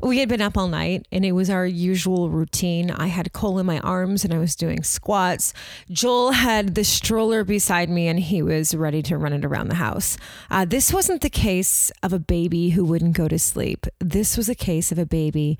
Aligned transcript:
we 0.00 0.18
had 0.18 0.28
been 0.28 0.42
up 0.42 0.56
all 0.56 0.68
night 0.68 1.06
and 1.12 1.24
it 1.24 1.32
was 1.32 1.50
our 1.50 1.66
usual 1.66 2.30
routine. 2.30 2.90
I 2.90 3.06
had 3.06 3.32
Cole 3.32 3.58
in 3.58 3.66
my 3.66 3.78
arms 3.80 4.24
and 4.24 4.32
I 4.32 4.38
was 4.38 4.56
doing 4.56 4.82
squats. 4.82 5.52
Joel 5.90 6.32
had 6.32 6.74
the 6.74 6.84
stroller 6.84 7.44
beside 7.44 7.90
me 7.90 8.08
and 8.08 8.20
he 8.20 8.42
was 8.42 8.74
ready 8.74 9.02
to 9.02 9.16
run 9.18 9.32
it 9.32 9.44
around 9.44 9.68
the 9.68 9.76
house. 9.76 10.16
Uh, 10.50 10.64
this 10.64 10.92
wasn't 10.92 11.22
the 11.22 11.30
case 11.30 11.90
of 12.02 12.12
a 12.12 12.18
baby 12.18 12.70
who 12.70 12.84
wouldn't 12.84 13.16
go 13.16 13.28
to 13.28 13.38
sleep. 13.38 13.86
This 13.98 14.36
was 14.36 14.48
a 14.48 14.54
case 14.54 14.92
of 14.92 14.98
a 14.98 15.06
baby 15.06 15.58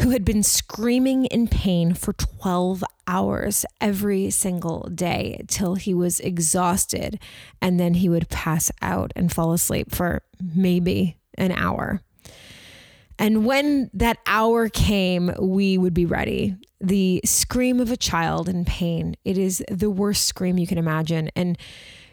who 0.00 0.10
had 0.10 0.24
been 0.24 0.42
screaming 0.42 1.24
in 1.26 1.48
pain 1.48 1.94
for 1.94 2.12
12 2.12 2.84
hours 3.06 3.64
every 3.80 4.30
single 4.30 4.88
day 4.94 5.42
till 5.48 5.76
he 5.76 5.94
was 5.94 6.20
exhausted 6.20 7.18
and 7.62 7.80
then 7.80 7.94
he 7.94 8.08
would 8.08 8.28
pass 8.28 8.70
out 8.82 9.12
and 9.16 9.32
fall 9.32 9.52
asleep 9.52 9.94
for 9.94 10.22
maybe 10.54 11.16
an 11.38 11.52
hour. 11.52 12.02
And 13.18 13.46
when 13.46 13.90
that 13.94 14.18
hour 14.26 14.68
came, 14.68 15.32
we 15.40 15.78
would 15.78 15.94
be 15.94 16.06
ready. 16.06 16.56
The 16.80 17.20
scream 17.24 17.80
of 17.80 17.90
a 17.90 17.96
child 17.96 18.48
in 18.48 18.64
pain, 18.64 19.16
it 19.24 19.38
is 19.38 19.64
the 19.70 19.90
worst 19.90 20.26
scream 20.26 20.58
you 20.58 20.66
can 20.66 20.78
imagine. 20.78 21.30
And 21.34 21.56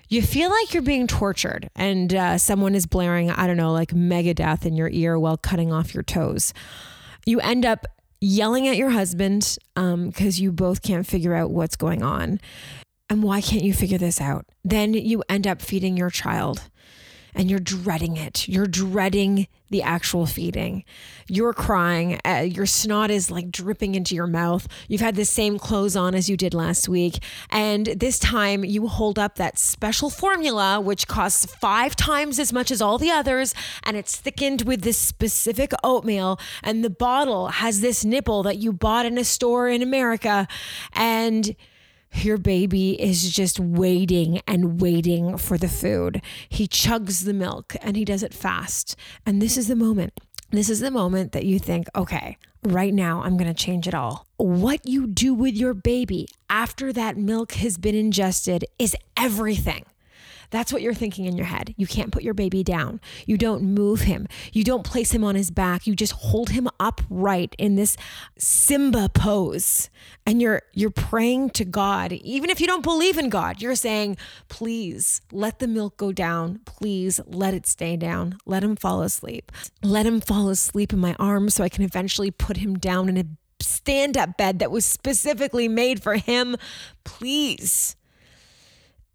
you 0.08 0.22
feel 0.22 0.50
like 0.50 0.73
you're 0.73 0.84
being 0.84 1.08
tortured 1.08 1.70
and 1.76 2.14
uh, 2.14 2.38
someone 2.38 2.76
is 2.76 2.86
blaring, 2.86 3.31
I 3.31 3.48
don't 3.48 3.58
know, 3.58 3.73
like 3.73 3.90
Megadeth 3.90 4.66
in 4.66 4.76
your 4.76 4.90
ear 4.90 5.20
while 5.20 5.38
cutting 5.38 5.73
off 5.73 5.94
your 5.94 6.04
toes. 6.04 6.54
You 7.26 7.40
end 7.40 7.66
up 7.66 7.86
yelling 8.22 8.67
at 8.67 8.78
your 8.78 8.92
husband 8.92 9.58
because 9.76 10.40
um, 10.40 10.44
you 10.44 10.52
both 10.52 10.81
can't 10.81 11.06
figure 11.06 11.34
out 11.34 11.52
what's 11.52 11.76
going 11.76 12.04
on. 12.04 12.40
And 13.09 13.22
why 13.22 13.42
can't 13.42 13.64
you 13.64 13.73
figure 13.73 13.98
this 13.98 14.22
out? 14.22 14.45
Then 14.64 14.94
you 14.94 15.23
end 15.28 15.45
up 15.45 15.62
feeding 15.62 15.98
your 15.98 16.09
child 16.09 16.70
and 17.36 17.50
you're 17.50 17.60
dreading 17.60 18.18
it. 18.18 18.48
You're 18.48 18.68
dreading 18.68 19.48
the 19.70 19.82
actual 19.82 20.26
feeding. 20.26 20.84
You're 21.28 21.54
crying. 21.54 22.20
Uh, 22.23 22.46
your 22.48 22.68
snot 22.68 23.09
is 23.09 23.32
like 23.32 23.50
dripping 23.50 23.96
into 23.96 24.14
your 24.14 24.28
mouth. 24.28 24.68
You've 24.88 25.02
had 25.02 25.16
the 25.16 25.26
same 25.26 25.58
clothes 25.58 25.95
on 25.95 26.14
as 26.14 26.30
you 26.30 26.38
did 26.38 26.54
last 26.54 26.88
week. 26.88 27.23
And 27.50 27.88
this 27.88 28.20
time 28.20 28.64
you 28.64 28.88
hold 28.88 29.17
up 29.17 29.36
that 29.36 29.58
special 29.58 30.09
formula, 30.09 30.80
which 30.80 31.08
costs 31.08 31.45
five 31.45 31.95
times 31.95 32.38
as 32.38 32.54
much 32.54 32.70
as 32.70 32.81
all 32.81 32.98
the 32.98 33.09
others. 33.09 33.56
And 33.81 33.98
it's 33.98 34.16
thickened 34.16 34.61
with 34.61 34.81
this 34.81 34.98
specific 34.98 35.72
oatmeal. 35.84 36.39
And 36.61 36.84
the 36.84 36.92
bottle 36.92 37.48
has 37.48 37.81
this 37.81 38.06
nipple 38.06 38.44
that 38.44 38.58
you 38.58 38.72
bought 38.72 39.08
in 39.08 39.17
a 39.17 39.23
store 39.23 39.67
in 39.67 39.81
America. 39.81 40.48
And 40.94 41.56
your 42.14 42.38
baby 42.38 43.02
is 43.02 43.31
just 43.31 43.59
waiting 43.59 44.42
and 44.47 44.81
waiting 44.81 45.38
for 45.38 45.58
the 45.58 45.67
food. 45.67 46.22
He 46.50 46.67
chugs 46.67 47.25
the 47.25 47.33
milk 47.33 47.75
and 47.81 47.95
he 47.95 48.05
does 48.05 48.23
it 48.23 48.33
fast. 48.33 48.95
And 49.25 49.42
this 49.42 49.58
is 49.58 49.67
the 49.67 49.75
moment. 49.75 50.20
This 50.52 50.70
is 50.70 50.81
the 50.81 50.92
moment 50.92 51.31
that 51.31 51.45
you 51.45 51.58
think, 51.58 51.88
okay, 51.95 52.38
right 52.64 52.94
now 52.94 53.23
I'm 53.23 53.38
going 53.38 53.52
to 53.52 53.64
change 53.66 53.88
it 53.88 53.95
all. 53.95 54.28
What 54.38 54.88
you 54.88 55.08
do 55.08 55.33
with 55.33 55.55
your 55.55 55.73
baby 55.73 56.28
after 56.50 56.94
that 56.94 57.17
milk 57.17 57.53
has 57.53 57.78
been 57.78 57.95
ingested 57.95 58.66
is 58.77 58.95
everything. 59.17 59.86
That's 60.54 60.72
what 60.72 60.84
you're 60.84 60.94
thinking 60.94 61.26
in 61.26 61.36
your 61.36 61.48
head. 61.48 61.73
You 61.78 61.88
can't 61.88 62.12
put 62.12 62.22
your 62.22 62.36
baby 62.36 62.64
down. 62.64 63.02
You 63.26 63.40
don't 63.40 63.64
move 63.64 64.02
him. 64.02 64.28
You 64.52 64.64
don't 64.64 64.84
place 64.84 65.12
him 65.12 65.23
on 65.23 65.34
his 65.34 65.50
back. 65.50 65.88
You 65.88 65.95
just 65.95 66.14
hold 66.14 66.52
him 66.52 66.70
upright 66.80 67.56
in 67.58 67.73
this 67.76 67.98
Simba 68.38 69.10
pose. 69.10 69.90
And 70.28 70.44
you're 70.44 70.62
you're 70.72 70.92
praying 70.92 71.50
to 71.52 71.66
God. 71.66 72.12
Even 72.12 72.52
if 72.52 72.62
you 72.62 72.68
don't 72.68 72.84
believe 72.84 73.18
in 73.18 73.30
God, 73.30 73.64
you're 73.64 73.73
saying, 73.73 74.16
"Please, 74.48 75.22
let 75.32 75.58
the 75.58 75.68
milk 75.68 75.98
go 75.98 76.12
down. 76.12 76.60
Please, 76.66 77.20
let 77.26 77.56
it 77.56 77.66
stay 77.66 77.98
down. 77.98 78.38
Let 78.45 78.64
him 78.64 78.76
fall 78.76 79.02
asleep. 79.02 79.52
Let 79.82 80.06
him 80.06 80.22
fall 80.22 80.50
asleep 80.50 80.94
in 80.94 81.00
my 81.00 81.16
arms 81.17 81.56
so 81.56 81.64
I 81.64 81.70
can 81.70 81.84
eventually 81.84 82.30
put 82.30 82.58
him 82.58 82.76
down 82.76 83.10
in 83.10 83.17
a 83.17 83.26
stand 83.60 84.17
up 84.17 84.38
bed 84.38 84.60
that 84.60 84.70
was 84.70 84.86
specifically 84.86 85.67
made 85.67 86.04
for 86.04 86.14
him. 86.14 86.58
Please. 87.04 87.95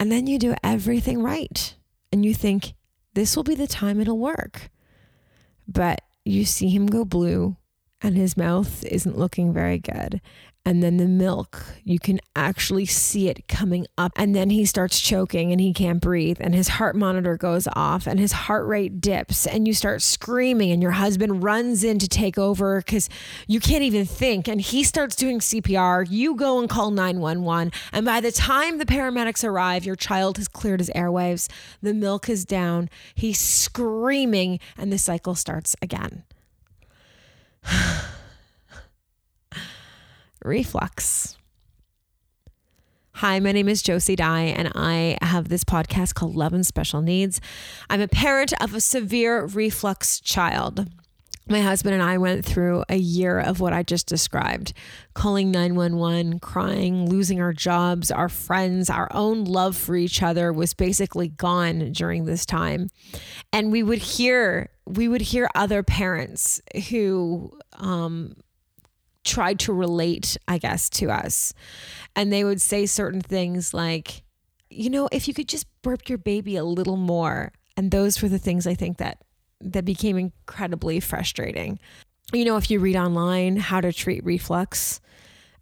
And 0.01 0.13
then 0.13 0.27
you 0.27 0.39
do 0.39 0.55
everything 0.63 1.23
right. 1.23 1.75
And 2.13 2.25
you 2.25 2.35
think, 2.35 2.75
this 3.15 3.37
will 3.37 3.45
be 3.45 3.55
the 3.55 3.67
time 3.67 4.01
it'll 4.01 4.19
work. 4.19 4.71
But 5.67 6.01
you 6.25 6.45
see 6.45 6.69
him 6.69 6.87
go 6.87 7.05
blue 7.05 7.57
and 8.01 8.17
his 8.17 8.37
mouth 8.37 8.85
isn't 8.85 9.19
looking 9.19 9.53
very 9.53 9.79
good 9.79 10.21
and 10.65 10.83
then 10.83 10.99
the 10.99 11.07
milk 11.07 11.65
you 11.83 11.99
can 11.99 12.21
actually 12.37 12.85
see 12.85 13.29
it 13.29 13.49
coming 13.49 13.87
up. 13.97 14.13
And 14.17 14.35
then 14.35 14.51
he 14.51 14.67
starts 14.67 15.01
choking 15.01 15.51
and 15.51 15.61
he 15.61 15.73
can't 15.73 16.01
breathe 16.01 16.37
and 16.41 16.55
his 16.55 16.69
heart 16.69 16.95
monitor 16.95 17.37
goes 17.37 17.67
off 17.75 18.07
and 18.07 18.21
his 18.21 18.33
heart 18.33 18.67
rate 18.67 19.01
dips 19.01 19.47
and 19.47 19.67
you 19.67 19.73
start 19.73 20.03
screaming 20.03 20.71
and 20.71 20.83
your 20.83 20.93
husband 20.93 21.43
runs 21.43 21.85
in 21.85 21.99
to 22.01 22.09
take 22.09 22.37
over 22.37 22.83
cuz 22.83 23.09
you 23.47 23.61
can't 23.61 23.83
even 23.83 24.05
think. 24.05 24.47
And 24.47 24.61
he 24.61 24.85
starts 24.85 25.17
doing 25.17 25.39
CPR 25.41 26.07
you 26.11 26.35
go 26.35 26.59
and 26.59 26.69
call 26.69 26.91
911 26.91 27.73
and 27.93 28.05
by 28.05 28.21
the 28.21 28.33
time 28.33 28.79
the 28.79 28.87
paramedics 28.87 29.45
arrive 29.45 29.87
your 29.87 29.97
child 29.97 30.37
has 30.37 30.49
cleared 30.49 30.81
his 30.81 30.91
airwaves. 30.91 31.49
The 31.81 31.95
milk 31.95 32.29
is 32.29 32.45
down. 32.45 32.91
He's 33.15 33.41
screaming 33.41 34.61
and 34.77 34.93
the 34.93 34.99
cycle 34.99 35.35
starts 35.35 35.75
again 35.81 36.25
reflux. 40.45 41.37
Hi, 43.15 43.41
my 43.41 43.51
name 43.51 43.69
is 43.69 43.83
Josie 43.83 44.15
Dye, 44.15 44.55
and 44.57 44.71
I 44.77 45.19
have 45.23 45.49
this 45.49 45.65
podcast 45.65 46.15
called 46.15 46.37
Love 46.37 46.53
and 46.53 46.65
Special 46.65 47.03
Needs. 47.03 47.41
I'm 47.91 48.01
a 48.01 48.07
parent 48.07 48.53
of 48.63 48.75
a 48.75 48.81
severe 48.81 49.45
reflux 49.45 50.21
child. 50.21 50.89
My 51.49 51.61
husband 51.61 51.95
and 51.95 52.03
I 52.03 52.19
went 52.19 52.45
through 52.45 52.85
a 52.89 52.97
year 52.97 53.41
of 53.41 53.59
what 53.59 53.73
I 53.73 53.83
just 53.83 54.07
described 54.07 54.73
calling 55.15 55.51
911, 55.51 56.39
crying, 56.41 57.09
losing 57.09 57.41
our 57.41 57.53
jobs, 57.55 58.11
our 58.13 58.29
friends, 58.29 58.89
our 58.91 59.09
own 59.13 59.45
love 59.45 59.77
for 59.77 59.97
each 59.97 60.23
other 60.23 60.53
was 60.53 60.75
basically 60.75 61.27
gone 61.29 61.91
during 61.91 62.27
this 62.27 62.47
time. 62.47 62.89
And 63.53 63.73
we 63.73 63.83
would 63.83 63.99
hear, 63.99 64.69
we 64.87 65.09
would 65.09 65.23
hear 65.23 65.49
other 65.55 65.83
parents 65.83 66.61
who, 66.91 67.51
um, 67.79 68.37
tried 69.29 69.61
to 69.61 69.73
relate, 69.73 70.37
I 70.49 70.59
guess, 70.59 70.89
to 70.91 71.11
us. 71.11 71.53
And 72.17 72.33
they 72.33 72.43
would 72.43 72.61
say 72.61 72.87
certain 72.87 73.21
things 73.21 73.73
like, 73.73 74.23
you 74.71 74.91
know, 74.91 75.09
if 75.13 75.29
you 75.29 75.35
could 75.35 75.49
just 75.49 75.67
burp 75.83 76.09
your 76.09 76.19
baby 76.19 76.57
a 76.57 76.65
little 76.65 76.97
more. 76.97 77.53
And 77.77 77.91
those 77.91 78.21
were 78.21 78.29
the 78.29 78.39
things 78.39 78.67
I 78.67 78.75
think 78.75 78.99
that 78.99 79.23
that 79.61 79.85
became 79.85 80.17
incredibly 80.17 81.01
frustrating. 81.01 81.79
You 82.33 82.45
know, 82.45 82.57
if 82.57 82.71
you 82.71 82.81
read 82.81 82.97
online 82.97 83.57
how 83.57 83.81
to 83.81 83.93
treat 83.93 84.25
reflux, 84.25 85.01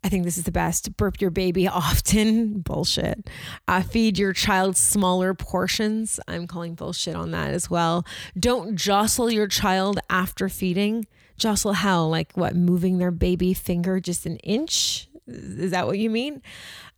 I 0.04 0.08
think 0.08 0.24
this 0.24 0.38
is 0.38 0.44
the 0.44 0.52
best. 0.52 0.96
Burp 0.96 1.20
your 1.20 1.30
baby 1.30 1.66
often. 1.68 2.60
Bullshit. 2.60 3.28
Uh, 3.66 3.82
feed 3.82 4.18
your 4.18 4.32
child 4.32 4.76
smaller 4.76 5.34
portions. 5.34 6.20
I'm 6.28 6.46
calling 6.46 6.74
bullshit 6.74 7.14
on 7.14 7.32
that 7.32 7.50
as 7.50 7.68
well. 7.68 8.06
Don't 8.38 8.76
jostle 8.76 9.30
your 9.30 9.48
child 9.48 9.98
after 10.08 10.48
feeding 10.48 11.06
jostle 11.36 11.74
how? 11.74 12.04
Like 12.04 12.32
what? 12.34 12.54
Moving 12.54 12.98
their 12.98 13.10
baby 13.10 13.54
finger 13.54 14.00
just 14.00 14.26
an 14.26 14.36
inch? 14.38 15.08
Is 15.26 15.70
that 15.72 15.86
what 15.86 15.98
you 15.98 16.10
mean? 16.10 16.42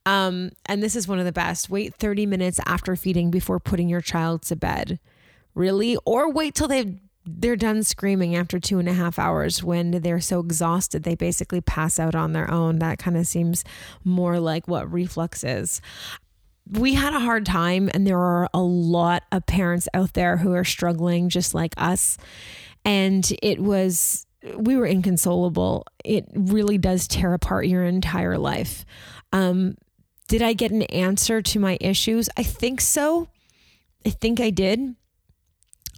Um, 0.07 0.51
and 0.67 0.83
this 0.83 0.97
is 0.97 1.09
one 1.09 1.19
of 1.19 1.25
the 1.25 1.33
best. 1.33 1.69
Wait 1.71 1.95
30 1.95 2.27
minutes 2.27 2.61
after 2.67 2.97
feeding 2.97 3.31
before 3.31 3.61
putting 3.61 3.89
your 3.89 4.01
child 4.01 4.43
to 4.43 4.57
bed. 4.57 4.99
Really? 5.55 5.97
Or 6.05 6.31
wait 6.31 6.55
till 6.55 6.69
they 6.69 7.01
they're 7.31 7.57
done 7.57 7.83
screaming 7.83 8.35
after 8.35 8.59
two 8.59 8.79
and 8.79 8.89
a 8.89 8.95
half 8.95 9.19
hours 9.19 9.63
when 9.63 9.91
they're 9.91 10.19
so 10.19 10.41
exhausted 10.41 11.03
they 11.03 11.15
basically 11.15 11.61
pass 11.61 11.99
out 11.99 12.15
on 12.15 12.33
their 12.33 12.51
own. 12.51 12.79
That 12.79 12.99
kind 12.99 13.19
of 13.19 13.27
seems 13.27 13.65
more 14.03 14.41
like 14.41 14.67
what 14.67 14.91
reflux 14.91 15.45
is 15.45 15.83
we 16.71 16.95
had 16.95 17.15
a 17.15 17.21
hard 17.21 17.47
time, 17.47 17.89
and 17.95 18.07
there 18.07 18.19
are 18.19 18.49
a 18.53 18.61
lot 18.61 19.25
of 19.33 19.47
parents 19.47 19.89
out 19.95 20.13
there 20.15 20.37
who 20.37 20.53
are 20.53 20.65
struggling 20.65 21.29
just 21.29 21.55
like 21.55 21.75
us. 21.77 22.19
And 22.85 23.31
it 23.43 23.61
was 23.61 24.27
we 24.57 24.77
were 24.77 24.87
inconsolable. 24.87 25.87
It 26.05 26.27
really 26.35 26.79
does 26.79 27.09
tear 27.09 27.35
apart 27.35 27.67
your 27.67 27.85
entire 27.85 28.39
life. 28.39 28.85
Um, 29.33 29.77
did 30.29 30.43
I 30.43 30.53
get 30.53 30.71
an 30.71 30.83
answer 30.83 31.43
to 31.43 31.59
my 31.59 31.79
issues? 31.81 32.29
I 32.37 32.43
think 32.43 32.81
so. 32.81 33.29
I 34.07 34.11
think 34.11 34.41
I 34.41 34.51
did. 34.51 34.95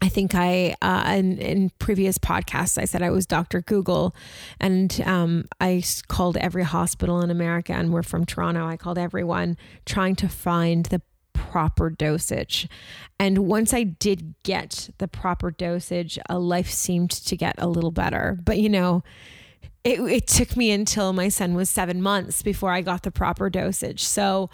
I 0.02 0.08
think 0.08 0.34
I, 0.34 0.74
uh, 0.80 1.14
in, 1.14 1.36
in 1.38 1.70
previous 1.78 2.16
podcasts, 2.16 2.78
I 2.78 2.86
said 2.86 3.02
I 3.02 3.10
was 3.10 3.26
Dr. 3.26 3.60
Google 3.60 4.14
and 4.58 4.98
um, 5.04 5.44
I 5.60 5.82
called 6.08 6.38
every 6.38 6.62
hospital 6.62 7.20
in 7.20 7.30
America, 7.30 7.74
and 7.74 7.92
we're 7.92 8.02
from 8.02 8.24
Toronto. 8.24 8.66
I 8.66 8.78
called 8.78 8.96
everyone 8.96 9.58
trying 9.84 10.16
to 10.16 10.28
find 10.28 10.86
the 10.86 11.02
proper 11.32 11.90
dosage. 11.90 12.68
And 13.18 13.38
once 13.38 13.74
I 13.74 13.82
did 13.84 14.34
get 14.42 14.90
the 14.98 15.08
proper 15.08 15.50
dosage, 15.50 16.18
a 16.28 16.38
life 16.38 16.70
seemed 16.70 17.10
to 17.10 17.36
get 17.36 17.54
a 17.58 17.68
little 17.68 17.90
better. 17.90 18.38
But 18.44 18.58
you 18.58 18.68
know, 18.68 19.02
it, 19.84 20.00
it 20.00 20.26
took 20.26 20.56
me 20.56 20.70
until 20.70 21.12
my 21.12 21.28
son 21.28 21.54
was 21.54 21.70
seven 21.70 22.02
months 22.02 22.42
before 22.42 22.70
I 22.72 22.82
got 22.82 23.02
the 23.02 23.10
proper 23.10 23.50
dosage. 23.50 24.04
So 24.04 24.50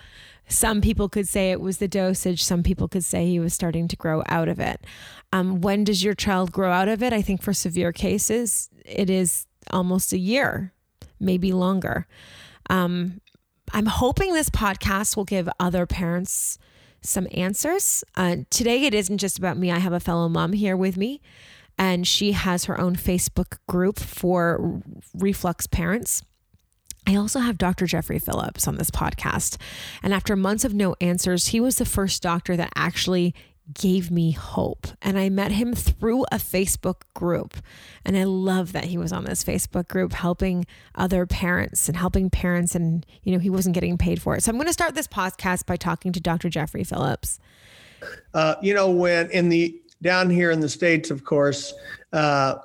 Some 0.48 0.80
people 0.80 1.08
could 1.08 1.26
say 1.26 1.50
it 1.50 1.60
was 1.60 1.78
the 1.78 1.88
dosage. 1.88 2.42
Some 2.42 2.62
people 2.62 2.88
could 2.88 3.04
say 3.04 3.26
he 3.26 3.40
was 3.40 3.52
starting 3.52 3.88
to 3.88 3.96
grow 3.96 4.22
out 4.28 4.48
of 4.48 4.60
it. 4.60 4.84
Um, 5.32 5.60
when 5.60 5.84
does 5.84 6.04
your 6.04 6.14
child 6.14 6.52
grow 6.52 6.70
out 6.70 6.88
of 6.88 7.02
it? 7.02 7.12
I 7.12 7.20
think 7.20 7.42
for 7.42 7.52
severe 7.52 7.92
cases, 7.92 8.70
it 8.84 9.10
is 9.10 9.46
almost 9.70 10.12
a 10.12 10.18
year, 10.18 10.72
maybe 11.18 11.52
longer. 11.52 12.06
Um, 12.70 13.20
I'm 13.72 13.86
hoping 13.86 14.32
this 14.32 14.50
podcast 14.50 15.16
will 15.16 15.24
give 15.24 15.48
other 15.58 15.86
parents 15.86 16.58
some 17.02 17.26
answers. 17.32 18.04
Uh, 18.14 18.36
today, 18.50 18.84
it 18.84 18.94
isn't 18.94 19.18
just 19.18 19.38
about 19.38 19.56
me. 19.56 19.70
I 19.70 19.78
have 19.78 19.92
a 19.92 20.00
fellow 20.00 20.28
mom 20.28 20.52
here 20.52 20.76
with 20.76 20.96
me, 20.96 21.20
and 21.78 22.06
she 22.06 22.32
has 22.32 22.64
her 22.64 22.80
own 22.80 22.96
Facebook 22.96 23.58
group 23.68 23.98
for 23.98 24.82
reflux 25.14 25.66
parents. 25.66 26.22
I 27.06 27.14
also 27.14 27.38
have 27.38 27.58
Dr. 27.58 27.86
Jeffrey 27.86 28.18
Phillips 28.18 28.66
on 28.66 28.76
this 28.76 28.90
podcast. 28.90 29.58
And 30.02 30.12
after 30.12 30.34
months 30.34 30.64
of 30.64 30.74
no 30.74 30.96
answers, 31.00 31.48
he 31.48 31.60
was 31.60 31.78
the 31.78 31.84
first 31.84 32.20
doctor 32.20 32.56
that 32.56 32.72
actually 32.74 33.32
gave 33.74 34.10
me 34.10 34.32
hope. 34.32 34.86
And 35.02 35.18
I 35.18 35.28
met 35.28 35.52
him 35.52 35.74
through 35.74 36.24
a 36.24 36.36
Facebook 36.36 37.02
group. 37.14 37.56
And 38.04 38.16
I 38.16 38.24
love 38.24 38.72
that 38.72 38.84
he 38.84 38.98
was 38.98 39.12
on 39.12 39.24
this 39.24 39.42
Facebook 39.42 39.88
group 39.88 40.12
helping 40.12 40.66
other 40.94 41.26
parents 41.26 41.88
and 41.88 41.96
helping 41.96 42.30
parents. 42.30 42.74
And, 42.74 43.04
you 43.22 43.32
know, 43.32 43.38
he 43.38 43.50
wasn't 43.50 43.74
getting 43.74 43.98
paid 43.98 44.22
for 44.22 44.36
it. 44.36 44.42
So 44.42 44.50
I'm 44.50 44.56
going 44.56 44.66
to 44.66 44.72
start 44.72 44.94
this 44.94 45.08
podcast 45.08 45.66
by 45.66 45.76
talking 45.76 46.12
to 46.12 46.20
Dr. 46.20 46.48
Jeffrey 46.48 46.84
Phillips. 46.84 47.38
Uh, 48.34 48.54
you 48.62 48.74
know, 48.74 48.90
when 48.90 49.30
in 49.30 49.48
the 49.48 49.80
down 50.02 50.30
here 50.30 50.50
in 50.50 50.60
the 50.60 50.68
States, 50.68 51.10
of 51.10 51.24
course, 51.24 51.72
uh, 52.12 52.56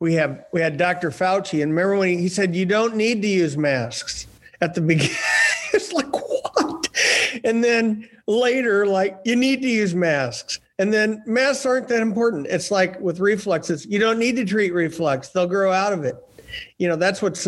we 0.00 0.14
have 0.14 0.44
we 0.52 0.60
had 0.60 0.76
Dr. 0.76 1.10
Fauci, 1.10 1.62
and 1.62 1.72
remember 1.72 1.96
when 1.96 2.08
he, 2.08 2.16
he 2.16 2.28
said 2.28 2.54
you 2.54 2.66
don't 2.66 2.96
need 2.96 3.22
to 3.22 3.28
use 3.28 3.56
masks 3.56 4.26
at 4.60 4.74
the 4.74 4.80
beginning. 4.80 5.16
it's 5.72 5.92
like 5.92 6.12
what? 6.12 6.88
And 7.44 7.62
then 7.62 8.08
later, 8.30 8.86
like 8.86 9.18
you 9.24 9.36
need 9.36 9.62
to 9.62 9.68
use 9.68 9.94
masks. 9.94 10.60
And 10.78 10.92
then 10.92 11.22
masks 11.26 11.66
aren't 11.66 11.88
that 11.88 12.00
important. 12.00 12.46
It's 12.46 12.70
like 12.70 12.98
with 13.00 13.20
reflexes, 13.20 13.84
you 13.86 13.98
don't 13.98 14.18
need 14.18 14.36
to 14.36 14.44
treat 14.44 14.72
reflux; 14.72 15.28
they'll 15.28 15.46
grow 15.46 15.72
out 15.72 15.92
of 15.92 16.04
it. 16.04 16.16
You 16.78 16.88
know, 16.88 16.96
that's 16.96 17.20
what's 17.20 17.46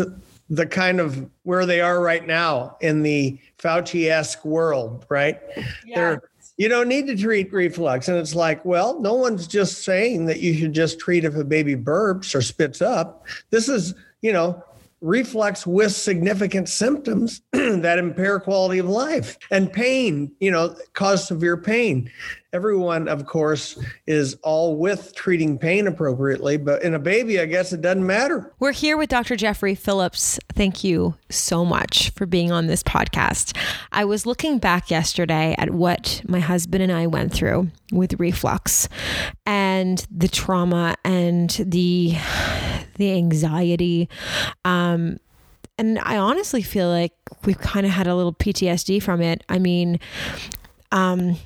the 0.49 0.65
kind 0.67 0.99
of 0.99 1.29
where 1.43 1.65
they 1.65 1.81
are 1.81 2.01
right 2.01 2.27
now 2.27 2.77
in 2.81 3.01
the 3.01 3.39
Fauci-esque 3.57 4.43
world, 4.45 5.05
right? 5.09 5.39
Yeah. 5.85 5.95
They're 5.95 6.21
you 6.57 6.69
don't 6.69 6.87
need 6.87 7.07
to 7.07 7.17
treat 7.17 7.51
reflux. 7.51 8.07
And 8.07 8.17
it's 8.17 8.35
like, 8.35 8.63
well, 8.63 8.99
no 8.99 9.15
one's 9.15 9.47
just 9.47 9.83
saying 9.83 10.27
that 10.27 10.39
you 10.39 10.53
should 10.53 10.73
just 10.73 10.99
treat 10.99 11.25
if 11.25 11.35
a 11.35 11.43
baby 11.43 11.75
burps 11.75 12.35
or 12.35 12.41
spits 12.41 12.81
up. 12.81 13.25
This 13.49 13.67
is, 13.67 13.95
you 14.21 14.31
know, 14.31 14.63
reflux 15.03 15.67
with 15.67 15.91
significant 15.91 16.69
symptoms 16.69 17.41
that 17.51 17.99
impair 17.99 18.39
quality 18.39 18.79
of 18.79 18.87
life 18.87 19.37
and 19.51 19.71
pain, 19.71 20.31
you 20.39 20.49
know, 20.49 20.75
cause 20.93 21.27
severe 21.27 21.57
pain. 21.57 22.09
Everyone, 22.53 23.07
of 23.07 23.25
course, 23.25 23.79
is 24.05 24.35
all 24.43 24.77
with 24.77 25.15
treating 25.15 25.57
pain 25.57 25.87
appropriately, 25.87 26.55
but 26.55 26.83
in 26.83 26.93
a 26.93 26.99
baby, 26.99 27.39
I 27.39 27.47
guess 27.47 27.73
it 27.73 27.81
doesn't 27.81 28.05
matter. 28.05 28.53
We're 28.59 28.73
here 28.73 28.95
with 28.95 29.09
Dr. 29.09 29.35
Jeffrey 29.35 29.73
Phillips. 29.73 30.39
Thank 30.53 30.83
you 30.83 31.15
so 31.31 31.65
much 31.65 32.11
for 32.11 32.27
being 32.27 32.51
on 32.51 32.67
this 32.67 32.83
podcast. 32.83 33.57
I 33.91 34.05
was 34.05 34.27
looking 34.27 34.59
back 34.59 34.91
yesterday 34.91 35.55
at 35.57 35.71
what 35.71 36.21
my 36.27 36.39
husband 36.39 36.83
and 36.83 36.91
I 36.91 37.07
went 37.07 37.33
through 37.33 37.71
with 37.91 38.19
reflux 38.19 38.87
and 39.47 40.05
the 40.11 40.27
trauma 40.27 40.95
and 41.03 41.49
the 41.49 42.15
the 42.97 43.13
anxiety. 43.13 44.09
Um, 44.63 45.17
and 45.79 45.97
I 45.99 46.17
honestly 46.17 46.61
feel 46.61 46.87
like 46.87 47.13
we've 47.45 47.57
kind 47.57 47.87
of 47.87 47.91
had 47.91 48.05
a 48.05 48.15
little 48.15 48.33
PTSD 48.33 49.01
from 49.01 49.21
it. 49.21 49.43
I 49.49 49.57
mean, 49.57 49.99
um, 50.91 51.37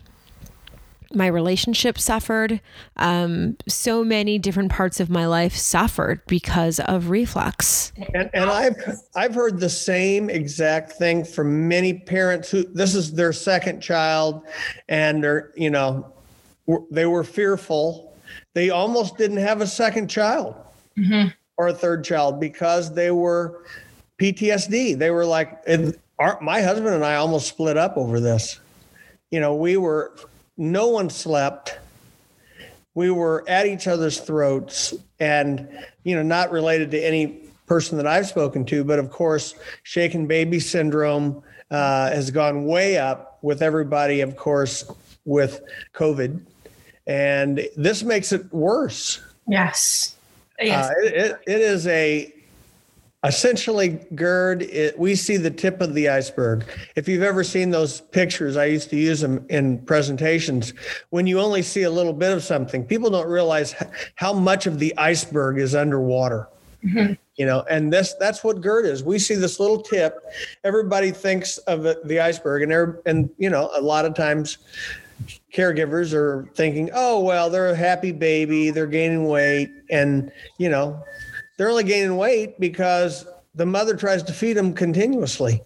my 1.14 1.28
relationship 1.28 1.98
suffered. 1.98 2.62
Um, 2.96 3.58
so 3.68 4.04
many 4.04 4.40
different 4.40 4.72
parts 4.72 5.00
of 5.00 5.10
my 5.10 5.26
life 5.26 5.56
suffered 5.56 6.22
because 6.28 6.80
of 6.80 7.10
reflux. 7.10 7.92
And, 8.14 8.30
and 8.34 8.50
I've 8.50 8.76
I've 9.16 9.36
heard 9.36 9.60
the 9.60 9.70
same 9.70 10.30
exact 10.30 10.94
thing 10.94 11.24
from 11.24 11.68
many 11.68 11.94
parents 11.94 12.50
who 12.52 12.64
this 12.64 12.96
is 12.96 13.14
their 13.14 13.34
second 13.34 13.82
child, 13.82 14.46
and 14.90 15.24
they're 15.24 15.52
you 15.56 15.70
know 15.70 16.12
they 16.92 17.06
were 17.06 17.24
fearful. 17.24 18.16
They 18.54 18.70
almost 18.70 19.18
didn't 19.18 19.38
have 19.38 19.62
a 19.62 19.68
second 19.68 20.10
child 20.10 20.56
mm-hmm. 20.98 21.30
or 21.58 21.68
a 21.70 21.74
third 21.74 22.04
child 22.04 22.40
because 22.40 22.94
they 22.94 23.12
were 23.12 23.64
PTSD. 24.20 24.98
They 24.98 25.12
were 25.12 25.26
like, 25.26 25.64
our, 26.20 26.40
my 26.42 26.62
husband 26.62 26.94
and 26.94 27.06
I 27.06 27.16
almost 27.16 27.48
split 27.48 27.78
up 27.78 27.98
over 27.98 28.20
this. 28.20 28.60
You 29.32 29.40
know, 29.40 29.56
we 29.56 29.78
were, 29.78 30.14
no 30.58 30.88
one 30.88 31.10
slept. 31.10 31.78
We 32.94 33.12
were 33.12 33.44
at 33.48 33.68
each 33.68 33.88
other's 33.88 34.20
throats 34.20 34.94
and, 35.20 35.68
you 36.04 36.16
know, 36.16 36.24
not 36.24 36.52
related 36.52 36.92
to 36.92 37.00
any 37.00 37.44
person 37.68 37.98
that 37.98 38.08
I've 38.08 38.28
spoken 38.28 38.66
to, 38.66 38.84
but 38.84 38.98
of 38.98 39.12
course, 39.12 39.54
shaken 39.84 40.26
baby 40.26 40.60
syndrome 40.60 41.44
uh, 41.70 42.10
has 42.10 42.32
gone 42.32 42.66
way 42.66 42.98
up 42.98 43.38
with 43.42 43.62
everybody, 43.62 44.22
of 44.22 44.36
course, 44.36 44.90
with 45.26 45.62
COVID. 45.94 46.42
And 47.06 47.68
this 47.76 48.04
makes 48.04 48.32
it 48.32 48.52
worse. 48.54 49.22
Yes. 49.48 50.16
Yes. 50.60 50.90
Uh, 50.90 50.94
it, 51.04 51.14
it, 51.14 51.40
it 51.46 51.62
is 51.62 51.86
a 51.88 52.34
essentially 53.28 54.00
GERD. 54.16 54.64
It, 54.64 54.98
we 54.98 55.16
see 55.16 55.38
the 55.38 55.52
tip 55.52 55.82
of 55.82 55.94
the 55.94 56.10
iceberg. 56.10 56.66
If 56.96 57.08
you've 57.08 57.24
ever 57.24 57.44
seen 57.44 57.70
those 57.70 58.02
pictures, 58.02 58.58
I 58.58 58.66
used 58.66 58.90
to 58.90 58.96
use 58.96 59.22
them 59.22 59.46
in 59.50 59.80
presentations. 59.80 60.74
When 61.10 61.28
you 61.28 61.40
only 61.40 61.62
see 61.62 61.84
a 61.84 61.92
little 61.92 62.14
bit 62.14 62.32
of 62.32 62.44
something, 62.44 62.84
people 62.84 63.10
don't 63.10 63.28
realize 63.28 63.76
how 64.16 64.34
much 64.34 64.66
of 64.66 64.80
the 64.80 64.98
iceberg 64.98 65.60
is 65.60 65.76
underwater. 65.76 66.48
Mm-hmm. 66.84 67.14
You 67.36 67.46
know, 67.46 67.64
and 67.70 67.94
this 67.94 68.16
that's 68.20 68.44
what 68.44 68.62
GERD 68.62 68.86
is. 68.86 69.04
We 69.04 69.20
see 69.20 69.36
this 69.36 69.60
little 69.60 69.82
tip. 69.82 70.18
Everybody 70.64 71.12
thinks 71.12 71.58
of 71.60 71.84
the 71.84 72.20
iceberg, 72.20 72.64
and 72.64 72.98
and 73.06 73.30
you 73.38 73.50
know, 73.50 73.70
a 73.76 73.82
lot 73.82 74.06
of 74.06 74.16
times 74.16 74.58
caregivers 75.54 76.14
are 76.14 76.48
thinking, 76.56 76.90
oh, 76.94 77.20
well, 77.20 77.50
they're 77.50 77.70
a 77.70 77.76
happy 77.76 78.12
baby, 78.12 78.70
they're 78.70 78.88
gaining 78.88 79.28
weight. 79.28 79.72
And, 79.90 80.32
you 80.58 80.70
know, 80.70 81.04
they're 81.58 81.70
only 81.70 81.84
gaining 81.84 82.16
weight 82.18 82.60
because 82.60 83.28
the 83.56 83.66
mother 83.66 83.96
tries 83.96 84.24
to 84.24 84.34
feed 84.34 84.54
them 84.54 84.74
continuously. 84.74 85.62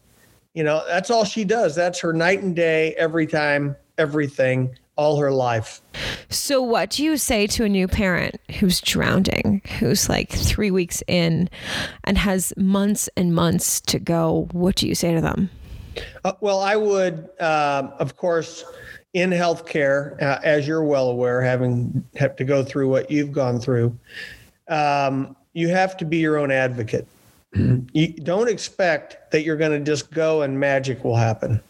You 0.53 0.63
know, 0.63 0.83
that's 0.87 1.09
all 1.09 1.23
she 1.23 1.43
does. 1.43 1.75
That's 1.75 1.99
her 1.99 2.13
night 2.13 2.41
and 2.41 2.55
day, 2.55 2.93
every 2.97 3.27
time, 3.27 3.75
everything, 3.97 4.75
all 4.95 5.17
her 5.19 5.31
life. 5.31 5.81
So, 6.29 6.61
what 6.61 6.89
do 6.89 7.03
you 7.03 7.17
say 7.17 7.47
to 7.47 7.63
a 7.63 7.69
new 7.69 7.87
parent 7.87 8.35
who's 8.59 8.81
drowning, 8.81 9.61
who's 9.79 10.09
like 10.09 10.29
three 10.29 10.71
weeks 10.71 11.03
in 11.07 11.49
and 12.03 12.17
has 12.17 12.53
months 12.57 13.09
and 13.15 13.33
months 13.33 13.79
to 13.81 13.99
go? 13.99 14.47
What 14.51 14.75
do 14.75 14.87
you 14.87 14.95
say 14.95 15.13
to 15.13 15.21
them? 15.21 15.49
Uh, 16.23 16.33
well, 16.39 16.59
I 16.61 16.75
would, 16.75 17.29
uh, 17.39 17.91
of 17.99 18.15
course, 18.15 18.63
in 19.13 19.31
healthcare, 19.31 20.21
uh, 20.21 20.39
as 20.43 20.67
you're 20.67 20.83
well 20.83 21.09
aware, 21.09 21.41
having 21.41 22.05
have 22.15 22.35
to 22.37 22.43
go 22.43 22.63
through 22.63 22.89
what 22.89 23.11
you've 23.11 23.31
gone 23.31 23.59
through, 23.59 23.97
um, 24.69 25.35
you 25.53 25.67
have 25.69 25.97
to 25.97 26.05
be 26.05 26.17
your 26.17 26.37
own 26.37 26.51
advocate. 26.51 27.07
Mm-hmm. 27.55 27.87
you 27.91 28.13
don't 28.13 28.47
expect 28.47 29.29
that 29.31 29.43
you're 29.43 29.57
going 29.57 29.77
to 29.77 29.83
just 29.83 30.09
go 30.11 30.43
and 30.43 30.57
magic 30.57 31.03
will 31.03 31.17
happen. 31.17 31.61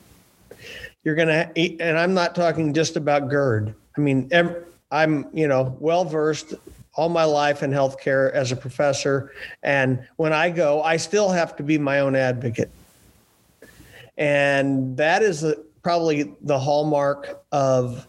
You're 1.04 1.16
going 1.16 1.28
to, 1.28 1.80
and 1.80 1.98
I'm 1.98 2.14
not 2.14 2.36
talking 2.36 2.72
just 2.72 2.96
about 2.96 3.30
GERD. 3.30 3.74
I 3.98 4.02
mean, 4.02 4.28
every, 4.30 4.62
I'm, 4.92 5.26
you 5.34 5.48
know, 5.48 5.76
well 5.80 6.06
versed 6.06 6.54
all 6.94 7.10
my 7.10 7.24
life 7.24 7.64
in 7.64 7.72
healthcare 7.72 8.32
as 8.34 8.52
a 8.52 8.56
professor. 8.56 9.32
And 9.64 10.08
when 10.18 10.34
I 10.34 10.52
go, 10.52 10.84
I 10.84 10.98
still 10.98 11.30
have 11.30 11.56
to 11.56 11.64
be 11.64 11.80
my 11.80 12.02
own 12.02 12.16
advocate. 12.16 12.70
And 14.18 14.96
that 14.98 15.24
is 15.24 15.44
a, 15.44 15.56
probably 15.82 16.36
the 16.42 16.60
hallmark 16.60 17.44
of 17.52 18.06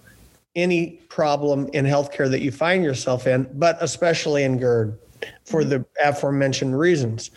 any 0.55 1.00
problem 1.09 1.71
in 1.73 1.87
healthcare 1.87 2.31
that 2.31 2.43
you 2.43 2.52
find 2.52 2.85
yourself 2.85 3.26
in, 3.26 3.49
but 3.55 3.79
especially 3.81 4.43
in 4.45 4.59
GERD 4.59 4.99
for 5.44 5.61
mm-hmm. 5.61 5.70
the 5.70 5.87
aforementioned 6.04 6.78
reasons 6.78 7.30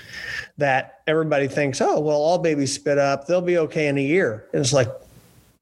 that 0.57 1.01
everybody 1.07 1.47
thinks, 1.47 1.81
oh, 1.81 1.99
well, 1.99 2.17
all 2.17 2.37
babies 2.37 2.73
spit 2.73 2.97
up, 2.97 3.27
they'll 3.27 3.41
be 3.41 3.57
okay 3.57 3.87
in 3.87 3.97
a 3.97 4.03
year. 4.03 4.47
And 4.53 4.61
it's 4.61 4.73
like, 4.73 4.89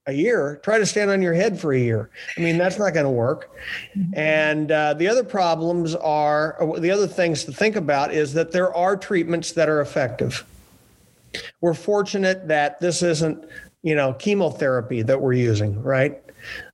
a 0.06 0.12
year, 0.12 0.60
try 0.66 0.78
to 0.78 0.86
stand 0.86 1.10
on 1.10 1.22
your 1.22 1.34
head 1.34 1.58
for 1.58 1.72
a 1.72 1.80
year. 1.80 2.10
I 2.38 2.42
mean, 2.42 2.58
that's 2.58 2.78
not 2.78 2.94
going 2.94 3.06
to 3.06 3.10
work. 3.10 3.56
Mm-hmm. 3.98 4.20
And 4.20 4.70
uh, 4.70 4.96
the 4.96 5.08
other 5.08 5.24
problems 5.24 5.96
are, 5.96 6.62
uh, 6.62 6.78
the 6.78 6.92
other 6.92 7.08
things 7.08 7.46
to 7.46 7.54
think 7.54 7.78
about 7.78 8.14
is 8.14 8.34
that 8.34 8.52
there 8.52 8.76
are 8.76 8.98
treatments 8.98 9.54
that 9.54 9.70
are 9.70 9.80
effective. 9.80 10.46
We're 11.62 11.74
fortunate 11.74 12.50
that 12.50 12.82
this 12.82 13.02
isn't 13.02 13.46
you 13.84 13.96
know, 13.96 14.14
chemotherapy 14.14 15.02
that 15.04 15.22
we're 15.22 15.34
using, 15.34 15.80
right? 15.84 16.20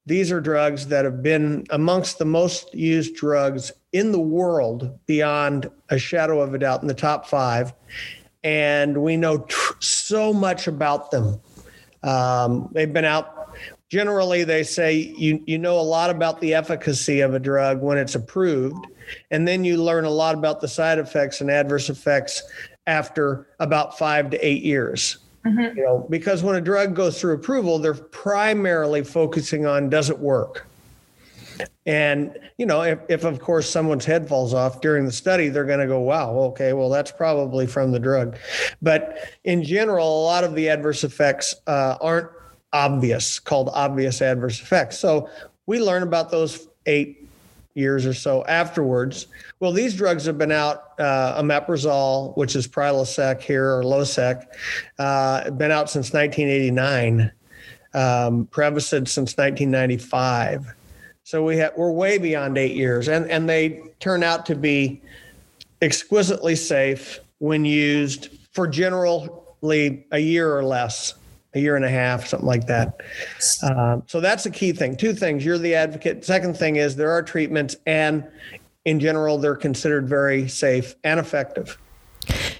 These 0.05 0.31
are 0.31 0.39
drugs 0.39 0.87
that 0.87 1.05
have 1.05 1.21
been 1.21 1.65
amongst 1.71 2.19
the 2.19 2.25
most 2.25 2.73
used 2.73 3.15
drugs 3.15 3.71
in 3.91 4.11
the 4.11 4.19
world 4.19 4.97
beyond 5.05 5.69
a 5.89 5.97
shadow 5.97 6.41
of 6.41 6.53
a 6.53 6.59
doubt 6.59 6.81
in 6.81 6.87
the 6.87 6.93
top 6.93 7.27
five. 7.27 7.73
And 8.43 9.01
we 9.01 9.17
know 9.17 9.39
tr- 9.39 9.73
so 9.79 10.33
much 10.33 10.67
about 10.67 11.11
them. 11.11 11.39
Um, 12.03 12.69
they've 12.71 12.91
been 12.91 13.05
out. 13.05 13.35
Generally, 13.89 14.43
they 14.45 14.63
say 14.63 14.93
you 14.95 15.43
you 15.45 15.57
know 15.57 15.79
a 15.79 15.81
lot 15.81 16.09
about 16.09 16.39
the 16.39 16.53
efficacy 16.53 17.21
of 17.21 17.33
a 17.33 17.39
drug 17.39 17.81
when 17.81 17.97
it's 17.97 18.15
approved, 18.15 18.85
and 19.31 19.47
then 19.47 19.65
you 19.65 19.83
learn 19.83 20.05
a 20.05 20.09
lot 20.09 20.35
about 20.35 20.61
the 20.61 20.67
side 20.67 20.99
effects 20.99 21.41
and 21.41 21.49
adverse 21.49 21.89
effects 21.89 22.43
after 22.87 23.47
about 23.59 23.97
five 23.97 24.29
to 24.29 24.37
eight 24.45 24.63
years. 24.63 25.17
Mm-hmm. 25.45 25.77
You 25.77 25.83
know, 25.83 26.07
because 26.09 26.43
when 26.43 26.55
a 26.55 26.61
drug 26.61 26.95
goes 26.95 27.19
through 27.19 27.33
approval, 27.33 27.79
they're 27.79 27.93
primarily 27.93 29.03
focusing 29.03 29.65
on 29.65 29.89
does 29.89 30.09
it 30.09 30.19
work. 30.19 30.68
And, 31.85 32.37
you 32.57 32.65
know, 32.65 32.81
if, 32.81 32.99
if 33.09 33.23
of 33.23 33.39
course 33.39 33.69
someone's 33.69 34.05
head 34.05 34.27
falls 34.27 34.53
off 34.53 34.81
during 34.81 35.05
the 35.05 35.11
study, 35.11 35.49
they're 35.49 35.65
going 35.65 35.79
to 35.79 35.87
go, 35.87 35.99
wow, 35.99 36.31
okay, 36.31 36.73
well, 36.73 36.89
that's 36.89 37.11
probably 37.11 37.67
from 37.67 37.91
the 37.91 37.99
drug. 37.99 38.37
But 38.81 39.17
in 39.43 39.63
general, 39.63 40.21
a 40.21 40.23
lot 40.23 40.43
of 40.43 40.55
the 40.55 40.69
adverse 40.69 41.03
effects 41.03 41.55
uh, 41.67 41.97
aren't 41.99 42.29
obvious, 42.73 43.39
called 43.39 43.69
obvious 43.73 44.21
adverse 44.21 44.61
effects. 44.61 44.99
So 44.99 45.29
we 45.65 45.79
learn 45.81 46.03
about 46.03 46.31
those 46.31 46.67
eight 46.85 47.27
years 47.75 48.05
or 48.05 48.13
so 48.13 48.43
afterwards. 48.45 49.27
Well, 49.59 49.71
these 49.71 49.95
drugs 49.95 50.25
have 50.25 50.37
been 50.37 50.51
out, 50.51 50.99
uh, 50.99 51.41
omeprazole, 51.41 52.35
which 52.37 52.55
is 52.55 52.67
Prilosec 52.67 53.41
here, 53.41 53.77
or 53.77 53.83
Losec, 53.83 54.45
uh, 54.99 55.49
been 55.51 55.71
out 55.71 55.89
since 55.89 56.13
1989. 56.13 57.31
Um, 57.91 58.45
Prevacid 58.51 59.07
since 59.07 59.35
1995. 59.35 60.75
So 61.29 61.43
we 61.43 61.57
have 61.57 61.73
we're 61.77 61.91
way 61.91 62.17
beyond 62.17 62.57
eight 62.57 62.75
years, 62.75 63.07
and 63.07 63.29
and 63.29 63.47
they 63.47 63.83
turn 63.99 64.23
out 64.23 64.47
to 64.47 64.55
be 64.55 64.99
exquisitely 65.79 66.55
safe 66.55 67.19
when 67.37 67.65
used 67.65 68.29
for 68.51 68.67
generally 68.67 70.07
a 70.11 70.17
year 70.17 70.51
or 70.51 70.63
less, 70.63 71.13
a 71.53 71.59
year 71.59 71.75
and 71.75 71.85
a 71.85 71.89
half, 71.89 72.25
something 72.25 72.47
like 72.47 72.65
that. 72.65 73.01
Um, 73.61 74.01
so 74.07 74.19
that's 74.19 74.43
the 74.43 74.49
key 74.49 74.71
thing. 74.71 74.97
Two 74.97 75.13
things: 75.13 75.45
you're 75.45 75.59
the 75.59 75.75
advocate. 75.75 76.25
Second 76.25 76.57
thing 76.57 76.77
is 76.77 76.95
there 76.95 77.11
are 77.11 77.21
treatments, 77.21 77.75
and 77.85 78.27
in 78.85 78.99
general, 78.99 79.37
they're 79.37 79.55
considered 79.55 80.09
very 80.09 80.47
safe 80.47 80.95
and 81.03 81.19
effective 81.19 81.77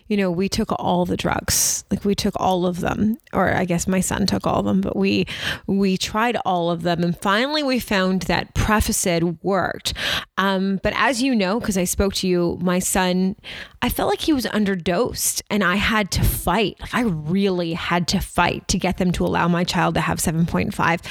you 0.10 0.18
know, 0.18 0.32
we 0.32 0.50
took 0.50 0.72
all 0.78 1.06
the 1.06 1.16
drugs. 1.16 1.86
Like 1.90 2.04
we 2.04 2.16
took 2.16 2.34
all 2.38 2.66
of 2.66 2.82
them, 2.82 3.18
or 3.32 3.54
I 3.54 3.64
guess 3.64 3.88
my 3.88 4.02
son 4.02 4.26
took 4.26 4.46
all 4.46 4.60
of 4.60 4.66
them, 4.66 4.82
but 4.82 4.96
we 4.96 5.28
we 5.68 5.98
tried 5.98 6.36
all 6.46 6.72
of 6.72 6.82
them, 6.82 7.04
and 7.04 7.18
finally 7.18 7.64
we 7.64 7.80
found 7.80 8.24
that 8.24 8.54
Prevacid 8.56 9.38
worked. 9.44 9.94
Um, 10.38 10.80
but 10.84 10.94
as 10.96 11.22
you 11.22 11.36
know, 11.36 11.60
because 11.60 11.78
I 11.78 11.84
spoke 11.84 12.16
to 12.16 12.28
you, 12.28 12.58
my 12.62 12.80
son, 12.80 13.36
I 13.82 13.90
felt 13.90 14.10
like 14.10 14.22
he 14.22 14.34
was 14.34 14.46
underdosed, 14.48 15.44
and 15.50 15.64
I 15.64 15.76
had 15.76 16.12
to 16.12 16.24
fight. 16.24 16.78
I 16.92 17.02
really 17.02 17.74
had 17.74 18.08
to 18.10 18.20
fight 18.20 18.68
to 18.70 18.80
get 18.80 18.98
them 18.98 19.12
to 19.14 19.26
allow 19.26 19.48
my 19.48 19.64
child 19.64 19.94
to 19.94 20.02
have 20.02 20.20
seven 20.20 20.46
point 20.46 20.74
five. 20.74 21.02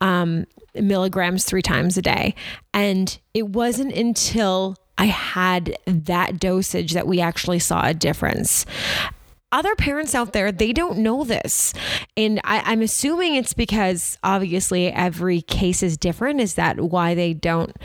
Um, 0.00 0.44
milligrams 0.74 1.44
three 1.44 1.62
times 1.62 1.96
a 1.96 2.02
day. 2.02 2.34
And 2.72 3.18
it 3.34 3.48
wasn't 3.48 3.92
until 3.92 4.76
I 4.98 5.06
had 5.06 5.76
that 5.86 6.38
dosage 6.38 6.92
that 6.92 7.06
we 7.06 7.20
actually 7.20 7.58
saw 7.58 7.86
a 7.86 7.94
difference. 7.94 8.66
Other 9.50 9.74
parents 9.76 10.14
out 10.14 10.32
there 10.32 10.50
they 10.50 10.72
don't 10.72 10.98
know 10.98 11.24
this. 11.24 11.74
And 12.16 12.40
I, 12.44 12.72
am 12.72 12.80
assuming 12.80 13.34
it's 13.34 13.52
because 13.52 14.18
obviously 14.24 14.88
every 14.88 15.42
case 15.42 15.82
is 15.82 15.96
different. 15.96 16.40
Is 16.40 16.54
that 16.54 16.80
why 16.80 17.14
they 17.14 17.34
don't 17.34 17.76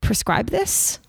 prescribe 0.00 0.50
this? 0.50 1.00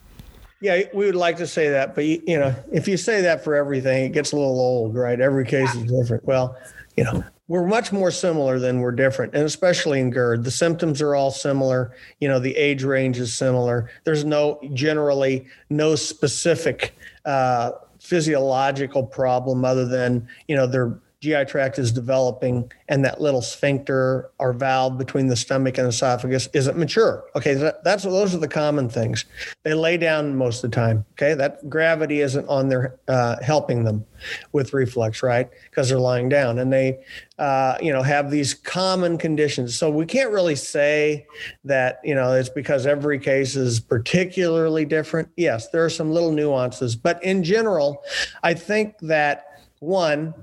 Yeah 0.60 0.84
we 0.94 1.06
would 1.06 1.16
like 1.16 1.38
to 1.38 1.48
say 1.48 1.70
that 1.70 1.96
but 1.96 2.06
you 2.06 2.38
know 2.38 2.56
if 2.72 2.88
you 2.88 2.96
say 2.96 3.22
that 3.22 3.44
for 3.44 3.56
everything 3.56 4.06
it 4.06 4.10
gets 4.12 4.32
a 4.32 4.36
little 4.36 4.60
old 4.60 4.96
right? 4.96 5.20
Every 5.20 5.46
case 5.46 5.74
is 5.76 5.84
different. 5.84 6.26
Well 6.26 6.56
you 6.96 7.04
know 7.04 7.24
we're 7.52 7.68
much 7.68 7.92
more 7.92 8.12
similar 8.12 8.60
than 8.60 8.80
we're 8.80 8.94
different 8.94 9.36
and 9.36 9.44
especially 9.44 10.00
in 10.00 10.10
gerd. 10.10 10.46
The 10.46 10.52
symptoms 10.52 11.02
are 11.02 11.16
all 11.16 11.32
similar. 11.32 11.94
You 12.22 12.30
know 12.30 12.40
the 12.40 12.56
age 12.56 12.86
range 12.86 13.20
is 13.20 13.34
similar. 13.34 13.90
There's 14.06 14.24
no 14.24 14.58
generally 14.74 15.46
no 15.70 15.96
specific 15.96 16.96
uh, 17.26 17.72
physiological 18.00 19.04
problem 19.04 19.66
other 19.66 19.86
than 19.86 20.30
you 20.48 20.56
know 20.56 20.66
they're 20.66 20.98
GI 21.22 21.46
tract 21.46 21.78
is 21.78 21.92
developing 21.92 22.72
and 22.90 23.06
that 23.06 23.22
little 23.22 23.44
sphincter 23.44 24.32
or 24.40 24.54
valve 24.54 24.98
between 24.98 25.28
the 25.28 25.36
stomach 25.36 25.78
and 25.78 25.88
esophagus 25.88 26.50
isn't 26.54 26.76
mature. 26.78 27.24
Okay, 27.36 27.54
that, 27.54 27.84
that's 27.84 28.04
those 28.04 28.34
are 28.34 28.40
the 28.40 28.48
common 28.48 28.90
things. 28.90 29.26
They 29.62 29.76
lay 29.76 29.98
down 29.98 30.36
most 30.36 30.64
of 30.64 30.72
the 30.72 30.76
time. 30.76 31.06
Okay, 31.12 31.36
that 31.36 31.70
gravity 31.70 32.22
isn't 32.22 32.48
on 32.50 32.70
their 32.70 32.98
uh, 33.08 33.36
helping 33.44 33.84
them 33.84 34.04
with 34.52 34.74
reflux, 34.74 35.22
right? 35.22 35.48
Because 35.70 35.90
they're 35.90 36.00
lying 36.00 36.28
down 36.28 36.58
and 36.58 36.74
they, 36.74 37.04
uh, 37.38 37.78
you 37.80 37.94
know, 37.94 38.02
have 38.02 38.32
these 38.32 38.56
common 38.56 39.20
conditions. 39.20 39.78
So 39.78 39.92
we 39.92 40.08
can't 40.08 40.32
really 40.32 40.56
say 40.56 41.28
that 41.66 42.00
you 42.04 42.16
know 42.16 42.34
it's 42.34 42.50
because 42.50 42.88
every 42.88 43.20
case 43.20 43.56
is 43.56 43.80
particularly 43.80 44.86
different. 44.86 45.30
Yes, 45.38 45.70
there 45.70 45.86
are 45.86 45.90
some 45.90 46.12
little 46.12 46.32
nuances, 46.32 46.96
but 46.96 47.24
in 47.24 47.44
general, 47.44 48.04
I 48.42 48.56
think 48.56 48.98
that 49.02 49.46
one 49.82 50.34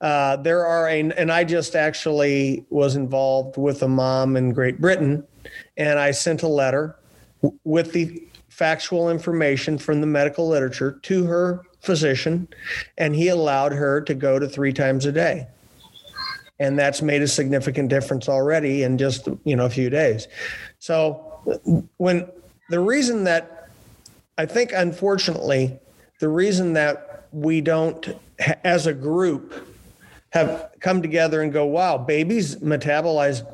uh, 0.00 0.36
there 0.36 0.66
are 0.66 0.88
a, 0.88 1.00
and 1.00 1.30
I 1.30 1.44
just 1.44 1.76
actually 1.76 2.66
was 2.70 2.96
involved 2.96 3.56
with 3.56 3.82
a 3.82 3.88
mom 3.88 4.36
in 4.36 4.52
Great 4.52 4.80
Britain, 4.80 5.24
and 5.76 5.98
I 5.98 6.10
sent 6.10 6.42
a 6.42 6.48
letter 6.48 6.96
w- 7.42 7.58
with 7.64 7.92
the 7.92 8.26
factual 8.48 9.10
information 9.10 9.78
from 9.78 10.00
the 10.00 10.06
medical 10.06 10.48
literature 10.48 10.98
to 11.02 11.24
her 11.24 11.62
physician, 11.80 12.48
and 12.98 13.14
he 13.14 13.28
allowed 13.28 13.72
her 13.72 14.00
to 14.02 14.14
go 14.14 14.38
to 14.38 14.48
three 14.48 14.72
times 14.72 15.06
a 15.06 15.12
day. 15.12 15.46
And 16.58 16.78
that's 16.78 17.02
made 17.02 17.22
a 17.22 17.28
significant 17.28 17.88
difference 17.88 18.28
already 18.28 18.82
in 18.82 18.98
just 18.98 19.28
you 19.44 19.56
know 19.56 19.66
a 19.66 19.70
few 19.70 19.90
days. 19.90 20.28
So 20.78 21.16
when 21.96 22.28
the 22.70 22.78
reason 22.78 23.24
that 23.24 23.68
I 24.38 24.46
think 24.46 24.72
unfortunately 24.72 25.78
the 26.20 26.28
reason 26.28 26.74
that 26.74 27.26
we 27.32 27.60
don't 27.60 28.16
as 28.64 28.86
a 28.86 28.94
group 28.94 29.68
have 30.30 30.70
come 30.80 31.02
together 31.02 31.42
and 31.42 31.52
go, 31.52 31.66
wow, 31.66 31.98
babies 31.98 32.56
metabolize 32.56 33.46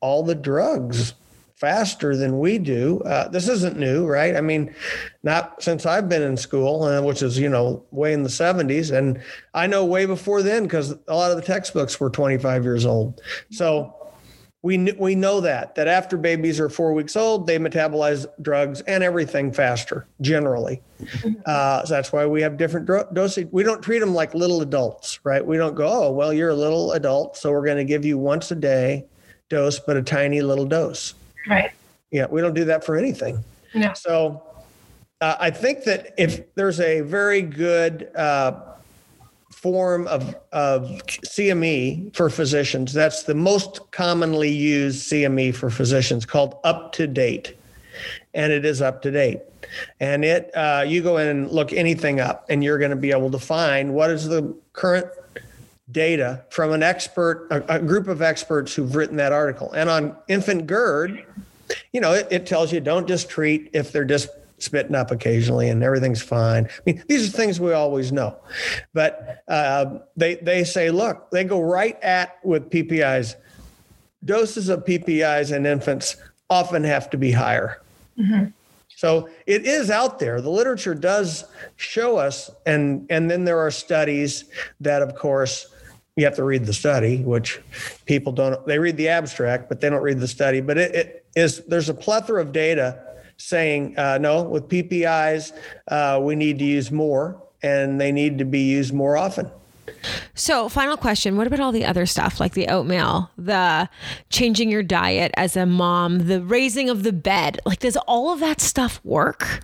all 0.00 0.22
the 0.22 0.34
drugs 0.34 1.14
faster 1.54 2.16
than 2.16 2.40
we 2.40 2.58
do. 2.58 3.00
Uh, 3.06 3.28
this 3.28 3.48
isn't 3.48 3.78
new, 3.78 4.04
right? 4.04 4.36
I 4.36 4.40
mean, 4.40 4.74
not 5.22 5.62
since 5.62 5.86
I've 5.86 6.08
been 6.08 6.22
in 6.22 6.36
school, 6.36 6.82
uh, 6.82 7.00
which 7.00 7.22
is, 7.22 7.38
you 7.38 7.48
know, 7.48 7.84
way 7.90 8.12
in 8.12 8.22
the 8.22 8.28
70s. 8.28 8.94
And 8.96 9.22
I 9.54 9.66
know 9.66 9.84
way 9.84 10.04
before 10.04 10.42
then 10.42 10.64
because 10.64 10.94
a 11.08 11.14
lot 11.14 11.30
of 11.30 11.36
the 11.36 11.42
textbooks 11.42 11.98
were 12.00 12.10
25 12.10 12.64
years 12.64 12.84
old. 12.84 13.20
So 13.50 13.94
we 14.64 14.78
we 14.92 15.14
know 15.14 15.42
that 15.42 15.74
that 15.74 15.88
after 15.88 16.16
babies 16.16 16.58
are 16.58 16.70
four 16.70 16.94
weeks 16.94 17.16
old, 17.16 17.46
they 17.46 17.58
metabolize 17.58 18.24
drugs 18.40 18.80
and 18.82 19.04
everything 19.04 19.52
faster 19.52 20.06
generally. 20.22 20.80
Mm-hmm. 21.02 21.34
Uh, 21.44 21.84
so 21.84 21.92
that's 21.92 22.10
why 22.12 22.24
we 22.24 22.40
have 22.40 22.56
different 22.56 22.86
dro- 22.86 23.06
dosage. 23.12 23.46
We 23.52 23.62
don't 23.62 23.82
treat 23.82 23.98
them 23.98 24.14
like 24.14 24.32
little 24.32 24.62
adults, 24.62 25.20
right? 25.22 25.44
We 25.44 25.58
don't 25.58 25.74
go, 25.74 26.06
oh 26.06 26.10
well, 26.12 26.32
you're 26.32 26.48
a 26.48 26.54
little 26.54 26.92
adult, 26.92 27.36
so 27.36 27.52
we're 27.52 27.66
going 27.66 27.76
to 27.76 27.84
give 27.84 28.06
you 28.06 28.16
once 28.16 28.50
a 28.52 28.54
day 28.54 29.04
dose, 29.50 29.78
but 29.78 29.98
a 29.98 30.02
tiny 30.02 30.40
little 30.40 30.64
dose. 30.64 31.12
Right. 31.46 31.70
Yeah, 32.10 32.26
we 32.30 32.40
don't 32.40 32.54
do 32.54 32.64
that 32.64 32.84
for 32.84 32.96
anything. 32.96 33.44
No. 33.74 33.92
So 33.92 34.42
uh, 35.20 35.36
I 35.38 35.50
think 35.50 35.84
that 35.84 36.14
if 36.16 36.54
there's 36.54 36.80
a 36.80 37.02
very 37.02 37.42
good 37.42 38.08
uh, 38.16 38.73
form 39.64 40.06
of, 40.08 40.36
of 40.52 40.82
CME 41.06 42.14
for 42.14 42.28
physicians. 42.28 42.92
That's 42.92 43.22
the 43.22 43.34
most 43.34 43.90
commonly 43.92 44.50
used 44.50 45.10
CME 45.10 45.54
for 45.54 45.70
physicians 45.70 46.26
called 46.26 46.58
up 46.64 46.92
to 46.92 47.06
date. 47.06 47.56
And 48.34 48.52
it 48.52 48.66
is 48.66 48.82
up 48.82 49.00
to 49.02 49.10
date. 49.10 49.40
And 50.00 50.22
it, 50.22 50.50
uh, 50.54 50.84
you 50.86 51.02
go 51.02 51.16
in 51.16 51.28
and 51.28 51.50
look 51.50 51.72
anything 51.72 52.20
up, 52.20 52.44
and 52.50 52.62
you're 52.62 52.76
going 52.76 52.90
to 52.90 52.96
be 52.96 53.10
able 53.10 53.30
to 53.30 53.38
find 53.38 53.94
what 53.94 54.10
is 54.10 54.28
the 54.28 54.54
current 54.74 55.06
data 55.90 56.44
from 56.50 56.72
an 56.72 56.82
expert, 56.82 57.48
a, 57.50 57.76
a 57.76 57.78
group 57.78 58.06
of 58.06 58.20
experts 58.20 58.74
who've 58.74 58.94
written 58.94 59.16
that 59.16 59.32
article. 59.32 59.72
And 59.72 59.88
on 59.88 60.14
infant 60.28 60.66
GERD, 60.66 61.24
you 61.90 62.02
know, 62.02 62.12
it, 62.12 62.28
it 62.30 62.46
tells 62.46 62.70
you 62.70 62.80
don't 62.80 63.08
just 63.08 63.30
treat 63.30 63.70
if 63.72 63.92
they're 63.92 64.04
just 64.04 64.28
spitting 64.58 64.94
up 64.94 65.10
occasionally 65.10 65.68
and 65.68 65.82
everything's 65.82 66.22
fine. 66.22 66.66
I 66.66 66.80
mean, 66.86 67.04
these 67.08 67.28
are 67.28 67.36
things 67.36 67.60
we 67.60 67.72
always 67.72 68.12
know. 68.12 68.36
But 68.92 69.42
uh, 69.48 69.98
they, 70.16 70.36
they 70.36 70.64
say, 70.64 70.90
look, 70.90 71.30
they 71.30 71.44
go 71.44 71.60
right 71.60 72.00
at 72.02 72.38
with 72.44 72.70
PPIs. 72.70 73.36
Doses 74.24 74.68
of 74.68 74.84
PPIs 74.84 75.54
in 75.54 75.66
infants 75.66 76.16
often 76.48 76.84
have 76.84 77.10
to 77.10 77.18
be 77.18 77.32
higher. 77.32 77.82
Mm-hmm. 78.18 78.46
So 78.96 79.28
it 79.46 79.66
is 79.66 79.90
out 79.90 80.18
there. 80.18 80.40
The 80.40 80.50
literature 80.50 80.94
does 80.94 81.44
show 81.76 82.16
us, 82.16 82.50
and 82.64 83.06
and 83.10 83.28
then 83.28 83.44
there 83.44 83.58
are 83.58 83.70
studies 83.70 84.44
that, 84.80 85.02
of 85.02 85.16
course, 85.16 85.66
you 86.16 86.24
have 86.24 86.36
to 86.36 86.44
read 86.44 86.64
the 86.64 86.72
study, 86.72 87.18
which 87.18 87.60
people 88.06 88.32
don't. 88.32 88.64
They 88.66 88.78
read 88.78 88.96
the 88.96 89.08
abstract, 89.08 89.68
but 89.68 89.80
they 89.80 89.90
don't 89.90 90.02
read 90.02 90.20
the 90.20 90.28
study. 90.28 90.60
But 90.60 90.78
it, 90.78 90.94
it 90.94 91.26
is 91.34 91.64
there's 91.66 91.88
a 91.88 91.94
plethora 91.94 92.40
of 92.40 92.52
data 92.52 93.13
saying, 93.36 93.98
uh, 93.98 94.18
no, 94.18 94.42
with 94.42 94.68
PPIs, 94.68 95.52
uh, 95.88 96.20
we 96.22 96.34
need 96.34 96.58
to 96.58 96.64
use 96.64 96.90
more 96.90 97.40
and 97.62 98.00
they 98.00 98.12
need 98.12 98.38
to 98.38 98.44
be 98.44 98.60
used 98.60 98.92
more 98.92 99.16
often. 99.16 99.50
So, 100.34 100.68
final 100.68 100.96
question 100.96 101.36
What 101.36 101.46
about 101.46 101.60
all 101.60 101.72
the 101.72 101.84
other 101.84 102.06
stuff 102.06 102.40
like 102.40 102.52
the 102.52 102.68
oatmeal, 102.68 103.30
the 103.38 103.88
changing 104.28 104.70
your 104.70 104.82
diet 104.82 105.32
as 105.36 105.56
a 105.56 105.66
mom, 105.66 106.26
the 106.26 106.42
raising 106.42 106.90
of 106.90 107.02
the 107.02 107.12
bed? 107.12 107.58
Like, 107.64 107.80
does 107.80 107.96
all 107.96 108.30
of 108.32 108.40
that 108.40 108.60
stuff 108.60 109.00
work? 109.04 109.60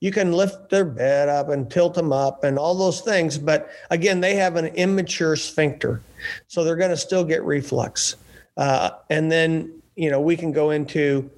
You 0.00 0.10
can 0.10 0.32
lift 0.32 0.70
their 0.70 0.84
bed 0.84 1.28
up 1.28 1.48
and 1.48 1.70
tilt 1.70 1.94
them 1.94 2.12
up 2.12 2.42
and 2.42 2.58
all 2.58 2.74
those 2.74 3.02
things. 3.02 3.38
But 3.38 3.70
again, 3.90 4.20
they 4.20 4.34
have 4.34 4.56
an 4.56 4.66
immature 4.66 5.36
sphincter. 5.36 6.00
So 6.48 6.64
they're 6.64 6.76
going 6.76 6.90
to 6.90 6.96
still 6.96 7.24
get 7.24 7.44
reflux. 7.44 8.16
Uh, 8.56 8.90
and 9.10 9.30
then, 9.30 9.80
you 9.94 10.10
know, 10.10 10.20
we 10.20 10.36
can 10.36 10.50
go 10.50 10.70
into 10.70 11.30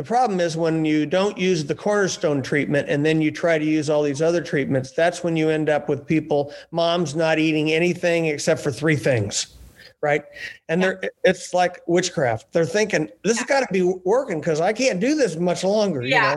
the 0.00 0.06
problem 0.06 0.40
is 0.40 0.56
when 0.56 0.86
you 0.86 1.04
don't 1.04 1.36
use 1.36 1.62
the 1.62 1.74
cornerstone 1.74 2.40
treatment 2.40 2.88
and 2.88 3.04
then 3.04 3.20
you 3.20 3.30
try 3.30 3.58
to 3.58 3.64
use 3.66 3.90
all 3.90 4.02
these 4.02 4.22
other 4.22 4.40
treatments, 4.40 4.92
that's 4.92 5.22
when 5.22 5.36
you 5.36 5.50
end 5.50 5.68
up 5.68 5.90
with 5.90 6.06
people, 6.06 6.54
moms 6.70 7.14
not 7.14 7.38
eating 7.38 7.70
anything 7.70 8.24
except 8.24 8.62
for 8.62 8.72
three 8.72 8.96
things. 8.96 9.58
Right. 10.00 10.24
And 10.70 10.82
they're 10.82 11.02
it's 11.22 11.52
like 11.52 11.82
witchcraft. 11.86 12.50
They're 12.50 12.64
thinking, 12.64 13.10
this 13.24 13.36
has 13.40 13.46
got 13.46 13.60
to 13.60 13.66
be 13.70 13.82
working 14.06 14.40
because 14.40 14.58
I 14.62 14.72
can't 14.72 15.00
do 15.00 15.14
this 15.14 15.36
much 15.36 15.64
longer. 15.64 16.00
Yeah. 16.00 16.34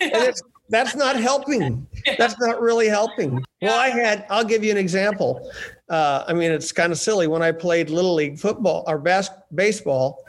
You 0.00 0.10
know? 0.10 0.18
and 0.18 0.24
it's 0.24 0.42
that's 0.68 0.96
not 0.96 1.14
helping. 1.14 1.86
That's 2.18 2.40
not 2.40 2.60
really 2.60 2.88
helping. 2.88 3.44
Well, 3.60 3.78
I 3.78 3.90
had, 3.90 4.24
I'll 4.30 4.44
give 4.44 4.64
you 4.64 4.70
an 4.72 4.78
example. 4.78 5.52
Uh, 5.90 6.24
I 6.26 6.32
mean, 6.32 6.50
it's 6.50 6.72
kind 6.72 6.90
of 6.90 6.98
silly. 6.98 7.26
When 7.26 7.42
I 7.42 7.52
played 7.52 7.90
Little 7.90 8.14
League 8.14 8.38
football 8.38 8.82
or 8.86 8.98
bas- 8.98 9.28
baseball, 9.54 10.24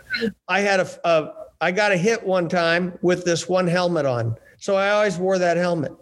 I 0.50 0.60
had 0.60 0.82
a, 0.82 0.89
a 1.06 1.44
I 1.62 1.71
got 1.71 1.91
a 1.91 1.97
hit 1.97 2.25
one 2.25 2.50
time 2.50 2.97
with 3.01 3.25
this 3.25 3.47
one 3.47 3.67
helmet 3.67 4.05
on. 4.05 4.35
So 4.59 4.75
I 4.75 4.89
always 4.89 5.17
wore 5.17 5.38
that 5.38 5.57
helmet. 5.57 5.93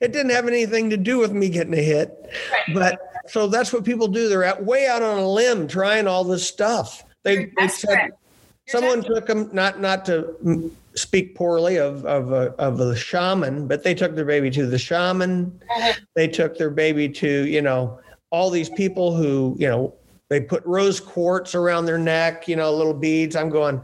It 0.00 0.12
didn't 0.12 0.30
have 0.30 0.46
anything 0.46 0.90
to 0.90 0.96
do 0.96 1.18
with 1.18 1.32
me 1.32 1.48
getting 1.48 1.74
a 1.74 1.82
hit. 1.82 2.30
But 2.74 3.00
so 3.28 3.46
that's 3.46 3.72
what 3.72 3.84
people 3.84 4.08
do. 4.08 4.28
They're 4.28 4.44
at, 4.44 4.64
way 4.64 4.86
out 4.86 5.02
on 5.02 5.18
a 5.18 5.28
limb 5.28 5.66
trying 5.66 6.06
all 6.06 6.24
this 6.24 6.46
stuff. 6.46 7.04
They, 7.22 7.52
they 7.56 7.68
said, 7.68 8.10
someone 8.68 9.02
took 9.02 9.26
them, 9.26 9.48
not, 9.52 9.80
not 9.80 10.04
to 10.06 10.70
speak 10.94 11.34
poorly 11.34 11.76
of, 11.76 12.04
of, 12.04 12.32
a, 12.32 12.50
of 12.58 12.78
the 12.78 12.94
shaman, 12.94 13.66
but 13.66 13.82
they 13.82 13.94
took 13.94 14.14
their 14.14 14.24
baby 14.24 14.50
to 14.50 14.66
the 14.66 14.78
shaman. 14.78 15.58
Uh-huh. 15.76 15.92
They 16.14 16.28
took 16.28 16.58
their 16.58 16.70
baby 16.70 17.08
to, 17.08 17.46
you 17.46 17.62
know, 17.62 17.98
all 18.30 18.50
these 18.50 18.70
people 18.70 19.14
who, 19.14 19.56
you 19.58 19.68
know, 19.68 19.94
they 20.32 20.40
put 20.40 20.64
rose 20.64 20.98
quartz 20.98 21.54
around 21.54 21.84
their 21.84 21.98
neck, 21.98 22.48
you 22.48 22.56
know, 22.56 22.72
little 22.72 22.94
beads. 22.94 23.36
I'm 23.36 23.50
going, 23.50 23.82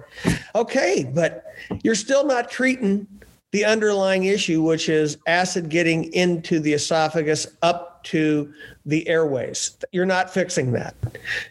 okay, 0.54 1.10
but 1.14 1.44
you're 1.82 1.94
still 1.94 2.24
not 2.24 2.50
treating 2.50 3.06
the 3.52 3.66
underlying 3.66 4.24
issue, 4.24 4.62
which 4.62 4.88
is 4.88 5.18
acid 5.26 5.68
getting 5.68 6.10
into 6.14 6.58
the 6.58 6.72
esophagus 6.72 7.46
up 7.60 8.02
to 8.04 8.50
the 8.86 9.06
airways. 9.08 9.76
You're 9.92 10.06
not 10.06 10.32
fixing 10.32 10.72
that. 10.72 10.94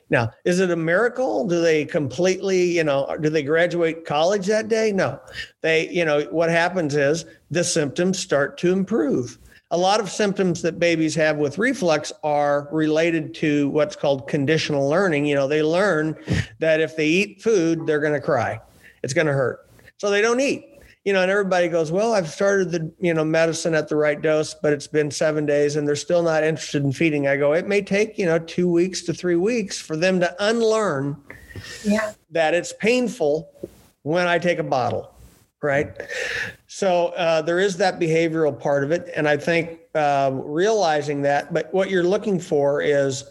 Now, 0.10 0.32
is 0.46 0.60
it 0.60 0.72
a 0.72 0.75
miracle? 0.75 1.48
Do 1.48 1.62
they 1.62 1.86
completely, 1.86 2.63
you 2.63 2.84
know, 2.84 3.16
do 3.22 3.30
they 3.30 3.44
graduate 3.44 4.04
college 4.04 4.48
that 4.48 4.68
day? 4.68 4.92
No. 4.92 5.20
They, 5.62 5.89
you 5.89 6.06
know, 6.06 6.24
what 6.32 6.50
happens 6.50 6.96
is 6.96 7.25
the 7.51 7.63
symptoms 7.63 8.18
start 8.18 8.58
to 8.60 8.72
improve 8.72 9.38
a 9.71 9.77
lot 9.77 10.00
of 10.00 10.09
symptoms 10.09 10.62
that 10.62 10.79
babies 10.79 11.13
have 11.15 11.38
with 11.38 11.57
reflux 11.57 12.13
are 12.24 12.69
related 12.71 13.33
to 13.36 13.69
what's 13.69 13.95
called 13.95 14.27
conditional 14.27 14.88
learning. 14.88 15.25
You 15.25 15.36
know, 15.36 15.47
they 15.47 15.62
learn 15.62 16.15
that 16.59 16.79
if 16.79 16.95
they 16.95 17.07
eat 17.07 17.41
food, 17.41 17.86
they're 17.86 18.00
going 18.00 18.13
to 18.13 18.21
cry. 18.21 18.59
It's 19.03 19.13
going 19.13 19.27
to 19.27 19.33
hurt. 19.33 19.69
So 19.97 20.09
they 20.09 20.21
don't 20.21 20.39
eat. 20.39 20.65
You 21.03 21.13
know, 21.13 21.21
and 21.21 21.31
everybody 21.31 21.69
goes, 21.69 21.89
"Well, 21.89 22.13
I've 22.13 22.29
started 22.29 22.71
the, 22.71 22.91
you 23.00 23.13
know, 23.13 23.24
medicine 23.24 23.74
at 23.74 23.88
the 23.88 23.95
right 23.95 24.21
dose, 24.21 24.53
but 24.53 24.74
it's 24.74 24.88
been 24.88 25.09
7 25.09 25.45
days 25.45 25.77
and 25.77 25.88
they're 25.88 25.95
still 25.95 26.21
not 26.21 26.43
interested 26.43 26.83
in 26.83 26.91
feeding." 26.91 27.27
I 27.27 27.38
go, 27.38 27.53
"It 27.53 27.65
may 27.65 27.81
take, 27.81 28.17
you 28.17 28.25
know, 28.25 28.39
2 28.39 28.69
weeks 28.69 29.03
to 29.03 29.13
3 29.13 29.38
weeks 29.38 29.79
for 29.79 29.95
them 29.95 30.19
to 30.19 30.36
unlearn 30.39 31.15
yeah. 31.86 32.12
that 32.31 32.53
it's 32.53 32.74
painful 32.74 33.50
when 34.03 34.27
I 34.27 34.38
take 34.38 34.59
a 34.59 34.63
bottle." 34.63 35.13
Right? 35.61 35.89
So 36.67 37.07
uh, 37.07 37.41
there 37.41 37.59
is 37.59 37.75
that 37.77 37.99
behavioral 37.99 38.57
part 38.59 38.83
of 38.83 38.91
it, 38.91 39.09
and 39.15 39.27
I 39.27 39.37
think 39.37 39.79
uh, 39.95 40.29
realizing 40.33 41.23
that. 41.23 41.51
But 41.53 41.73
what 41.73 41.89
you're 41.89 42.03
looking 42.03 42.39
for 42.39 42.81
is 42.81 43.23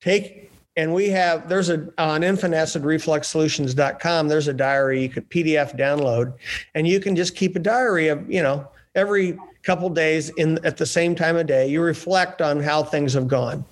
take, 0.00 0.52
and 0.76 0.94
we 0.94 1.08
have 1.10 1.48
there's 1.48 1.70
a 1.70 1.88
on 1.98 2.20
infantacidrefluxsolutions.com. 2.22 4.28
There's 4.28 4.48
a 4.48 4.54
diary 4.54 5.02
you 5.02 5.08
could 5.08 5.28
PDF 5.30 5.78
download, 5.78 6.34
and 6.74 6.86
you 6.86 7.00
can 7.00 7.16
just 7.16 7.34
keep 7.34 7.56
a 7.56 7.60
diary 7.60 8.08
of 8.08 8.30
you 8.30 8.42
know 8.42 8.68
every 8.94 9.38
couple 9.62 9.88
days 9.88 10.28
in 10.30 10.58
at 10.64 10.76
the 10.76 10.86
same 10.86 11.14
time 11.14 11.36
of 11.36 11.46
day. 11.46 11.68
You 11.68 11.82
reflect 11.82 12.42
on 12.42 12.60
how 12.60 12.82
things 12.82 13.14
have 13.14 13.28
gone. 13.28 13.64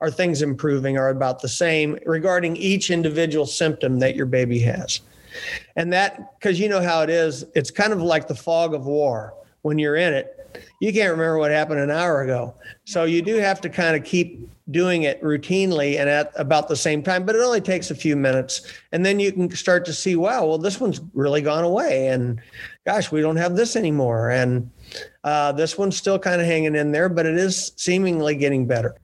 Are 0.00 0.10
things 0.10 0.42
improving? 0.42 0.98
Are 0.98 1.08
about 1.08 1.40
the 1.40 1.48
same 1.48 1.98
regarding 2.04 2.56
each 2.56 2.90
individual 2.90 3.46
symptom 3.46 4.00
that 4.00 4.16
your 4.16 4.26
baby 4.26 4.58
has? 4.60 5.00
And 5.76 5.92
that, 5.92 6.38
because 6.38 6.58
you 6.60 6.68
know 6.68 6.82
how 6.82 7.02
it 7.02 7.10
is, 7.10 7.44
it's 7.54 7.70
kind 7.70 7.92
of 7.92 8.00
like 8.02 8.28
the 8.28 8.34
fog 8.34 8.74
of 8.74 8.86
war. 8.86 9.34
When 9.62 9.78
you're 9.78 9.96
in 9.96 10.12
it, 10.12 10.44
you 10.80 10.92
can't 10.92 11.10
remember 11.10 11.38
what 11.38 11.50
happened 11.50 11.80
an 11.80 11.90
hour 11.90 12.22
ago. 12.22 12.54
So 12.84 13.04
you 13.04 13.22
do 13.22 13.36
have 13.36 13.60
to 13.62 13.70
kind 13.70 13.96
of 13.96 14.04
keep 14.04 14.46
doing 14.70 15.02
it 15.02 15.22
routinely 15.22 15.98
and 15.98 16.08
at 16.08 16.32
about 16.36 16.68
the 16.68 16.76
same 16.76 17.02
time, 17.02 17.24
but 17.24 17.34
it 17.34 17.40
only 17.40 17.60
takes 17.60 17.90
a 17.90 17.94
few 17.94 18.16
minutes. 18.16 18.72
And 18.92 19.04
then 19.04 19.20
you 19.20 19.32
can 19.32 19.50
start 19.50 19.84
to 19.86 19.92
see, 19.92 20.16
wow, 20.16 20.46
well, 20.46 20.58
this 20.58 20.80
one's 20.80 21.00
really 21.12 21.42
gone 21.42 21.64
away. 21.64 22.08
And 22.08 22.40
gosh, 22.86 23.10
we 23.12 23.20
don't 23.20 23.36
have 23.36 23.56
this 23.56 23.76
anymore. 23.76 24.30
And 24.30 24.70
uh, 25.22 25.52
this 25.52 25.76
one's 25.76 25.96
still 25.96 26.18
kind 26.18 26.40
of 26.40 26.46
hanging 26.46 26.74
in 26.74 26.92
there, 26.92 27.08
but 27.08 27.26
it 27.26 27.36
is 27.36 27.72
seemingly 27.76 28.36
getting 28.36 28.66
better. 28.66 28.94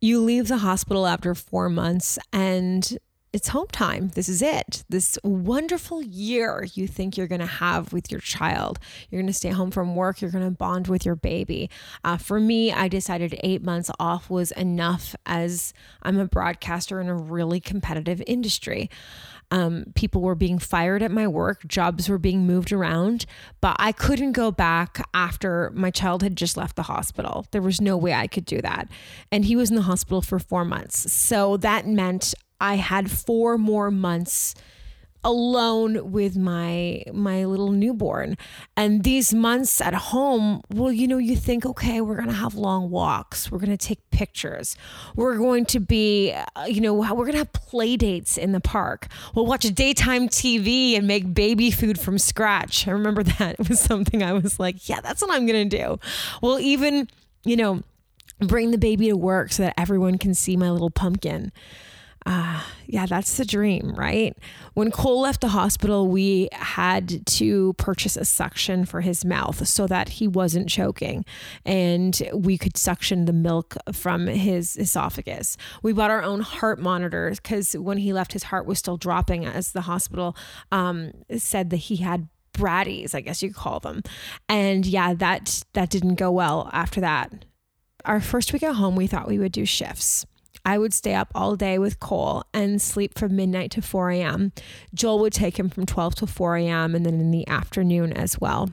You 0.00 0.20
leave 0.20 0.48
the 0.48 0.58
hospital 0.58 1.06
after 1.06 1.34
four 1.34 1.68
months 1.68 2.18
and 2.32 2.98
it's 3.32 3.48
home 3.48 3.68
time. 3.68 4.08
This 4.14 4.28
is 4.28 4.42
it. 4.42 4.84
This 4.88 5.18
wonderful 5.22 6.02
year 6.02 6.66
you 6.74 6.88
think 6.88 7.16
you're 7.16 7.28
going 7.28 7.40
to 7.40 7.46
have 7.46 7.92
with 7.92 8.10
your 8.10 8.20
child. 8.20 8.80
You're 9.08 9.20
going 9.20 9.32
to 9.32 9.32
stay 9.32 9.50
home 9.50 9.70
from 9.70 9.94
work. 9.94 10.20
You're 10.20 10.32
going 10.32 10.44
to 10.44 10.50
bond 10.50 10.88
with 10.88 11.06
your 11.06 11.14
baby. 11.14 11.70
Uh, 12.02 12.16
for 12.16 12.40
me, 12.40 12.72
I 12.72 12.88
decided 12.88 13.38
eight 13.44 13.62
months 13.62 13.90
off 14.00 14.30
was 14.30 14.50
enough 14.52 15.14
as 15.26 15.72
I'm 16.02 16.18
a 16.18 16.26
broadcaster 16.26 17.00
in 17.00 17.08
a 17.08 17.14
really 17.14 17.60
competitive 17.60 18.20
industry. 18.26 18.90
Um, 19.52 19.86
people 19.94 20.22
were 20.22 20.36
being 20.36 20.58
fired 20.58 21.02
at 21.02 21.10
my 21.10 21.26
work, 21.26 21.66
jobs 21.66 22.08
were 22.08 22.18
being 22.18 22.46
moved 22.46 22.72
around, 22.72 23.26
but 23.60 23.74
I 23.80 23.90
couldn't 23.90 24.32
go 24.32 24.52
back 24.52 25.04
after 25.12 25.72
my 25.74 25.90
child 25.90 26.22
had 26.22 26.36
just 26.36 26.56
left 26.56 26.76
the 26.76 26.84
hospital. 26.84 27.46
There 27.50 27.62
was 27.62 27.80
no 27.80 27.96
way 27.96 28.14
I 28.14 28.28
could 28.28 28.44
do 28.44 28.60
that. 28.60 28.88
And 29.32 29.44
he 29.44 29.56
was 29.56 29.70
in 29.70 29.76
the 29.76 29.82
hospital 29.82 30.22
for 30.22 30.38
four 30.38 30.64
months. 30.64 31.12
So 31.12 31.56
that 31.58 31.84
meant 31.84 32.32
I 32.60 32.76
had 32.76 33.10
four 33.10 33.58
more 33.58 33.90
months 33.90 34.54
alone 35.22 36.12
with 36.12 36.36
my 36.36 37.02
my 37.12 37.44
little 37.44 37.72
newborn. 37.72 38.36
And 38.76 39.04
these 39.04 39.34
months 39.34 39.80
at 39.80 39.94
home 39.94 40.62
well 40.72 40.92
you 40.92 41.06
know 41.06 41.18
you 41.18 41.36
think 41.36 41.66
okay 41.66 42.00
we're 42.00 42.16
going 42.16 42.28
to 42.28 42.34
have 42.34 42.54
long 42.54 42.90
walks. 42.90 43.50
We're 43.50 43.58
going 43.58 43.76
to 43.76 43.76
take 43.76 43.98
pictures. 44.10 44.76
We're 45.16 45.36
going 45.36 45.66
to 45.66 45.80
be 45.80 46.32
uh, 46.32 46.64
you 46.64 46.80
know 46.80 46.94
we're 46.94 47.26
going 47.26 47.32
to 47.32 47.38
have 47.38 47.52
play 47.52 47.96
dates 47.96 48.38
in 48.38 48.52
the 48.52 48.60
park. 48.60 49.08
We'll 49.34 49.46
watch 49.46 49.62
daytime 49.62 50.28
tv 50.28 50.96
and 50.96 51.06
make 51.06 51.34
baby 51.34 51.70
food 51.70 52.00
from 52.00 52.18
scratch. 52.18 52.88
I 52.88 52.92
remember 52.92 53.22
that. 53.38 53.56
It 53.60 53.68
was 53.68 53.80
something 53.80 54.22
i 54.22 54.32
was 54.32 54.58
like 54.58 54.88
yeah 54.88 55.00
that's 55.00 55.20
what 55.20 55.30
i'm 55.30 55.46
going 55.46 55.68
to 55.68 55.76
do. 55.76 55.98
Well 56.40 56.58
even 56.58 57.08
you 57.44 57.56
know 57.56 57.82
bring 58.40 58.70
the 58.70 58.78
baby 58.78 59.08
to 59.08 59.16
work 59.16 59.52
so 59.52 59.64
that 59.64 59.74
everyone 59.76 60.16
can 60.16 60.32
see 60.32 60.56
my 60.56 60.70
little 60.70 60.88
pumpkin 60.88 61.52
uh, 62.26 62.62
yeah, 62.86 63.06
that's 63.06 63.36
the 63.38 63.44
dream, 63.44 63.94
right? 63.96 64.36
When 64.74 64.90
Cole 64.90 65.22
left 65.22 65.40
the 65.40 65.48
hospital, 65.48 66.06
we 66.06 66.48
had 66.52 67.26
to 67.26 67.72
purchase 67.74 68.16
a 68.16 68.24
suction 68.24 68.84
for 68.84 69.00
his 69.00 69.24
mouth 69.24 69.66
so 69.66 69.86
that 69.86 70.10
he 70.10 70.28
wasn't 70.28 70.68
choking 70.68 71.24
and 71.64 72.20
we 72.34 72.58
could 72.58 72.76
suction 72.76 73.24
the 73.24 73.32
milk 73.32 73.76
from 73.92 74.26
his 74.26 74.76
esophagus. 74.76 75.56
We 75.82 75.92
bought 75.92 76.10
our 76.10 76.22
own 76.22 76.40
heart 76.40 76.78
monitors 76.78 77.40
because 77.40 77.72
when 77.72 77.98
he 77.98 78.12
left, 78.12 78.34
his 78.34 78.44
heart 78.44 78.66
was 78.66 78.78
still 78.78 78.98
dropping 78.98 79.46
as 79.46 79.72
the 79.72 79.82
hospital 79.82 80.36
um, 80.70 81.12
said 81.36 81.70
that 81.70 81.76
he 81.76 81.96
had 81.96 82.28
Brady's, 82.52 83.14
I 83.14 83.22
guess 83.22 83.42
you 83.42 83.52
call 83.52 83.80
them. 83.80 84.02
And 84.48 84.84
yeah, 84.84 85.14
that 85.14 85.64
that 85.72 85.88
didn't 85.88 86.16
go 86.16 86.30
well 86.30 86.68
after 86.72 87.00
that. 87.00 87.46
Our 88.04 88.20
first 88.20 88.52
week 88.52 88.62
at 88.62 88.74
home, 88.74 88.96
we 88.96 89.06
thought 89.06 89.28
we 89.28 89.38
would 89.38 89.52
do 89.52 89.64
shifts. 89.64 90.26
I 90.64 90.78
would 90.78 90.92
stay 90.92 91.14
up 91.14 91.30
all 91.34 91.56
day 91.56 91.78
with 91.78 92.00
Cole 92.00 92.44
and 92.52 92.80
sleep 92.80 93.18
from 93.18 93.36
midnight 93.36 93.70
to 93.72 93.82
4 93.82 94.10
a.m. 94.10 94.52
Joel 94.94 95.18
would 95.20 95.32
take 95.32 95.58
him 95.58 95.68
from 95.68 95.86
12 95.86 96.16
to 96.16 96.26
4 96.26 96.56
a.m. 96.56 96.94
and 96.94 97.04
then 97.04 97.20
in 97.20 97.30
the 97.30 97.46
afternoon 97.48 98.12
as 98.12 98.40
well. 98.40 98.68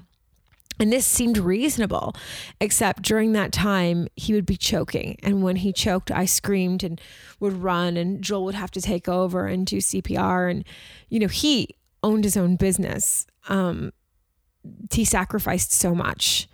And 0.80 0.93
this 0.93 1.06
seemed 1.08 1.39
reasonable, 1.39 2.15
except 2.62 3.02
during 3.02 3.34
that 3.34 3.52
time, 3.52 4.08
he 4.15 4.34
would 4.34 4.45
be 4.45 4.58
choking. 4.58 5.17
And 5.23 5.41
when 5.41 5.56
he 5.56 5.73
choked, 5.73 6.12
I 6.12 6.26
screamed 6.26 6.84
and 6.84 7.02
would 7.39 7.54
run, 7.54 7.97
and 7.97 8.21
Joel 8.21 8.45
would 8.45 8.56
have 8.56 8.71
to 8.71 8.82
take 8.82 9.10
over 9.10 9.47
and 9.47 9.65
do 9.65 9.78
CPR. 9.78 10.52
And, 10.52 10.63
you 11.10 11.19
know, 11.19 11.28
he 11.28 11.69
owned 12.04 12.26
his 12.26 12.38
own 12.38 12.58
business. 12.58 13.26
Um, 13.50 13.91
he 14.91 15.04
sacrificed 15.04 15.71
so 15.71 15.95
much 15.95 16.47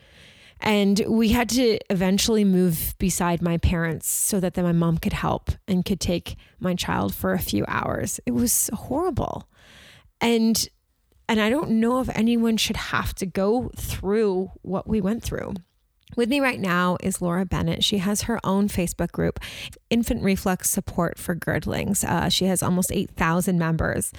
And 0.64 1.04
we 1.08 1.30
had 1.30 1.50
to 1.50 1.78
eventually 1.90 2.46
move 2.46 2.96
beside 2.98 3.42
my 3.42 3.58
parents 3.58 4.10
so 4.10 4.40
that 4.40 4.54
then 4.54 4.64
my 4.64 4.72
mom 4.72 4.98
could 4.98 5.12
help 5.12 5.52
and 5.68 5.84
could 5.84 6.00
take 6.00 6.38
my 6.60 6.74
child 6.74 7.14
for 7.14 7.34
a 7.34 7.40
few 7.40 7.66
hours. 7.68 8.22
It 8.26 8.32
was 8.32 8.70
horrible. 8.74 9.50
And 10.22 10.68
and 11.28 11.40
I 11.40 11.50
don't 11.50 11.72
know 11.72 12.00
if 12.00 12.10
anyone 12.10 12.58
should 12.58 12.78
have 12.78 13.14
to 13.16 13.26
go 13.26 13.72
through 13.76 14.52
what 14.62 14.88
we 14.88 15.02
went 15.02 15.24
through. 15.24 15.54
With 16.16 16.30
me 16.30 16.40
right 16.40 16.60
now 16.60 16.98
is 17.02 17.22
Laura 17.22 17.46
Bennett. 17.46 17.84
She 17.84 17.98
has 17.98 18.24
her 18.24 18.40
own 18.44 18.68
Facebook 18.68 19.12
group, 19.12 19.40
Infant 19.90 20.22
Reflux 20.22 20.70
Support 20.70 21.18
for 21.18 21.36
Girdlings. 21.36 22.04
Uh, 22.04 22.30
she 22.30 22.46
has 22.46 22.62
almost 22.62 22.92
8,000 22.92 23.58
members. 23.58 24.12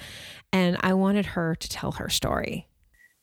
And 0.51 0.77
I 0.81 0.93
wanted 0.93 1.27
her 1.27 1.55
to 1.55 1.69
tell 1.69 1.93
her 1.93 2.09
story. 2.09 2.67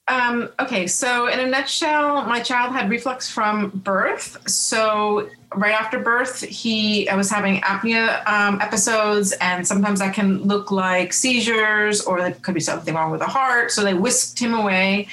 Um, 0.08 0.50
okay, 0.58 0.88
so 0.88 1.28
in 1.28 1.38
a 1.38 1.46
nutshell, 1.46 2.24
my 2.24 2.40
child 2.40 2.72
had 2.72 2.90
reflux 2.90 3.30
from 3.30 3.70
birth. 3.70 4.36
So 4.48 5.30
right 5.54 5.72
after 5.72 6.00
birth, 6.00 6.40
he 6.40 7.08
I 7.08 7.14
was 7.14 7.30
having 7.30 7.60
apnea 7.60 8.26
um, 8.26 8.60
episodes, 8.60 9.32
and 9.40 9.66
sometimes 9.66 10.00
that 10.00 10.12
can 10.12 10.42
look 10.42 10.72
like 10.72 11.12
seizures, 11.12 12.02
or 12.02 12.20
there 12.20 12.32
could 12.32 12.54
be 12.54 12.60
something 12.60 12.94
wrong 12.94 13.12
with 13.12 13.20
the 13.20 13.26
heart. 13.26 13.70
So 13.70 13.84
they 13.84 13.94
whisked 13.94 14.38
him 14.40 14.54
away, 14.54 15.06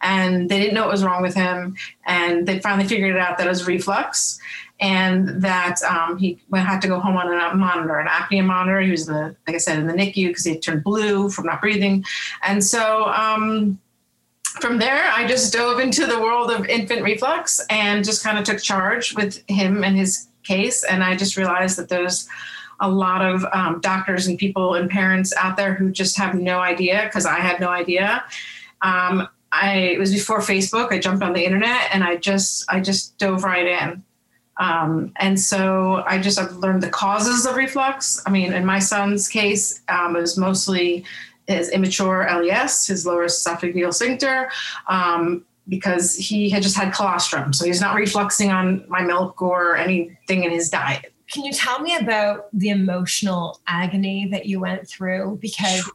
and 0.00 0.48
they 0.48 0.60
didn't 0.60 0.74
know 0.74 0.82
what 0.82 0.92
was 0.92 1.04
wrong 1.04 1.22
with 1.22 1.34
him, 1.34 1.74
and 2.06 2.46
they 2.46 2.60
finally 2.60 2.86
figured 2.86 3.16
it 3.16 3.20
out 3.20 3.38
that 3.38 3.46
it 3.46 3.50
was 3.50 3.66
reflux. 3.66 4.38
And 4.78 5.40
that 5.40 5.82
um, 5.84 6.18
he 6.18 6.38
had 6.52 6.80
to 6.80 6.88
go 6.88 7.00
home 7.00 7.16
on 7.16 7.28
a 7.28 7.56
monitor, 7.56 7.98
an 7.98 8.08
apnea 8.08 8.44
monitor. 8.44 8.82
He 8.82 8.90
was 8.90 9.08
in 9.08 9.14
the, 9.14 9.34
like 9.46 9.54
I 9.54 9.58
said, 9.58 9.78
in 9.78 9.86
the 9.86 9.94
NICU 9.94 10.28
because 10.28 10.44
he 10.44 10.58
turned 10.58 10.84
blue 10.84 11.30
from 11.30 11.46
not 11.46 11.62
breathing. 11.62 12.04
And 12.42 12.62
so 12.62 13.06
um, 13.06 13.78
from 14.60 14.78
there, 14.78 15.10
I 15.12 15.26
just 15.26 15.52
dove 15.52 15.80
into 15.80 16.06
the 16.06 16.18
world 16.18 16.50
of 16.50 16.66
infant 16.66 17.02
reflux 17.02 17.60
and 17.68 18.04
just 18.04 18.22
kind 18.22 18.38
of 18.38 18.44
took 18.44 18.60
charge 18.62 19.14
with 19.14 19.42
him 19.48 19.84
and 19.84 19.96
his 19.96 20.28
case. 20.44 20.84
And 20.84 21.02
I 21.02 21.16
just 21.16 21.36
realized 21.36 21.78
that 21.78 21.88
there's 21.88 22.28
a 22.80 22.88
lot 22.88 23.22
of 23.22 23.44
um, 23.52 23.80
doctors 23.80 24.26
and 24.26 24.38
people 24.38 24.74
and 24.74 24.90
parents 24.90 25.34
out 25.36 25.56
there 25.56 25.74
who 25.74 25.90
just 25.90 26.16
have 26.18 26.34
no 26.34 26.60
idea 26.60 27.02
because 27.04 27.26
I 27.26 27.38
had 27.40 27.60
no 27.60 27.68
idea. 27.68 28.24
Um, 28.82 29.28
I 29.52 29.76
it 29.76 29.98
was 29.98 30.12
before 30.12 30.40
Facebook. 30.40 30.92
I 30.92 30.98
jumped 30.98 31.22
on 31.22 31.32
the 31.32 31.44
internet 31.44 31.88
and 31.92 32.04
I 32.04 32.16
just 32.16 32.64
I 32.68 32.80
just 32.80 33.16
dove 33.18 33.44
right 33.44 33.66
in. 33.66 34.02
Um, 34.58 35.12
and 35.16 35.38
so 35.38 36.02
I 36.06 36.18
just 36.18 36.38
I've 36.38 36.56
learned 36.56 36.82
the 36.82 36.90
causes 36.90 37.46
of 37.46 37.56
reflux. 37.56 38.22
I 38.26 38.30
mean, 38.30 38.52
in 38.52 38.64
my 38.64 38.78
son's 38.78 39.28
case, 39.28 39.82
um, 39.88 40.16
it 40.16 40.20
was 40.20 40.36
mostly 40.36 41.04
his 41.46 41.70
immature 41.70 42.26
LES, 42.30 42.86
his 42.86 43.06
lower 43.06 43.26
esophageal 43.26 43.92
sphincter, 43.92 44.50
um, 44.88 45.44
because 45.68 46.14
he 46.14 46.48
had 46.50 46.62
just 46.62 46.76
had 46.76 46.92
colostrum. 46.92 47.52
So 47.52 47.64
he's 47.64 47.80
not 47.80 47.96
refluxing 47.96 48.52
on 48.52 48.84
my 48.88 49.02
milk 49.02 49.42
or 49.42 49.76
anything 49.76 50.44
in 50.44 50.50
his 50.50 50.68
diet. 50.68 51.12
Can 51.30 51.44
you 51.44 51.52
tell 51.52 51.80
me 51.80 51.96
about 51.96 52.46
the 52.52 52.68
emotional 52.68 53.60
agony 53.66 54.28
that 54.30 54.46
you 54.46 54.60
went 54.60 54.88
through? 54.88 55.38
Because 55.40 55.90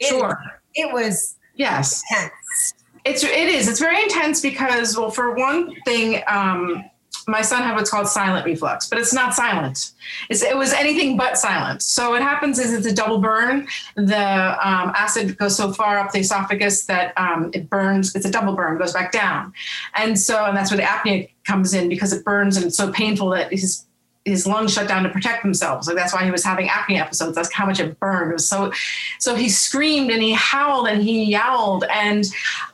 sure. 0.00 0.38
it, 0.74 0.86
it 0.86 0.92
was 0.92 1.36
yes 1.56 2.02
intense. 2.10 2.74
It's 3.04 3.24
it 3.24 3.48
is. 3.48 3.68
It's 3.68 3.80
very 3.80 4.02
intense 4.02 4.40
because 4.40 4.96
well, 4.96 5.10
for 5.10 5.34
one 5.34 5.74
thing, 5.82 6.22
um, 6.28 6.84
my 7.28 7.42
son 7.42 7.62
had 7.62 7.74
what's 7.74 7.90
called 7.90 8.08
silent 8.08 8.46
reflux, 8.46 8.88
but 8.88 8.98
it's 8.98 9.12
not 9.12 9.34
silent. 9.34 9.92
It's, 10.30 10.42
it 10.42 10.56
was 10.56 10.72
anything 10.72 11.16
but 11.16 11.36
silent. 11.36 11.82
So 11.82 12.10
what 12.10 12.22
happens 12.22 12.58
is 12.58 12.72
it's 12.72 12.86
a 12.86 12.94
double 12.94 13.18
burn. 13.18 13.68
The 13.96 14.16
um, 14.16 14.92
acid 14.96 15.36
goes 15.36 15.54
so 15.56 15.72
far 15.72 15.98
up 15.98 16.10
the 16.10 16.20
esophagus 16.20 16.86
that 16.86 17.12
um, 17.18 17.50
it 17.52 17.68
burns. 17.68 18.16
It's 18.16 18.24
a 18.24 18.30
double 18.30 18.54
burn, 18.54 18.78
goes 18.78 18.94
back 18.94 19.12
down, 19.12 19.52
and 19.94 20.18
so 20.18 20.46
and 20.46 20.56
that's 20.56 20.70
where 20.70 20.78
the 20.78 20.84
apnea 20.84 21.28
comes 21.44 21.74
in 21.74 21.88
because 21.88 22.12
it 22.12 22.24
burns 22.24 22.56
and 22.56 22.66
it's 22.66 22.76
so 22.76 22.90
painful 22.90 23.30
that 23.30 23.52
his 23.52 23.84
his 24.28 24.46
lungs 24.46 24.72
shut 24.72 24.86
down 24.86 25.02
to 25.02 25.08
protect 25.08 25.42
themselves. 25.42 25.86
Like 25.86 25.96
that's 25.96 26.12
why 26.12 26.24
he 26.24 26.30
was 26.30 26.44
having 26.44 26.68
apnea 26.68 27.00
episodes. 27.00 27.34
That's 27.34 27.52
how 27.52 27.66
much 27.66 27.80
it 27.80 27.98
burned. 27.98 28.30
It 28.30 28.34
was 28.34 28.48
so, 28.48 28.72
so 29.18 29.34
he 29.34 29.48
screamed 29.48 30.10
and 30.10 30.22
he 30.22 30.32
howled 30.32 30.88
and 30.88 31.02
he 31.02 31.24
yowled 31.24 31.84
and 31.84 32.24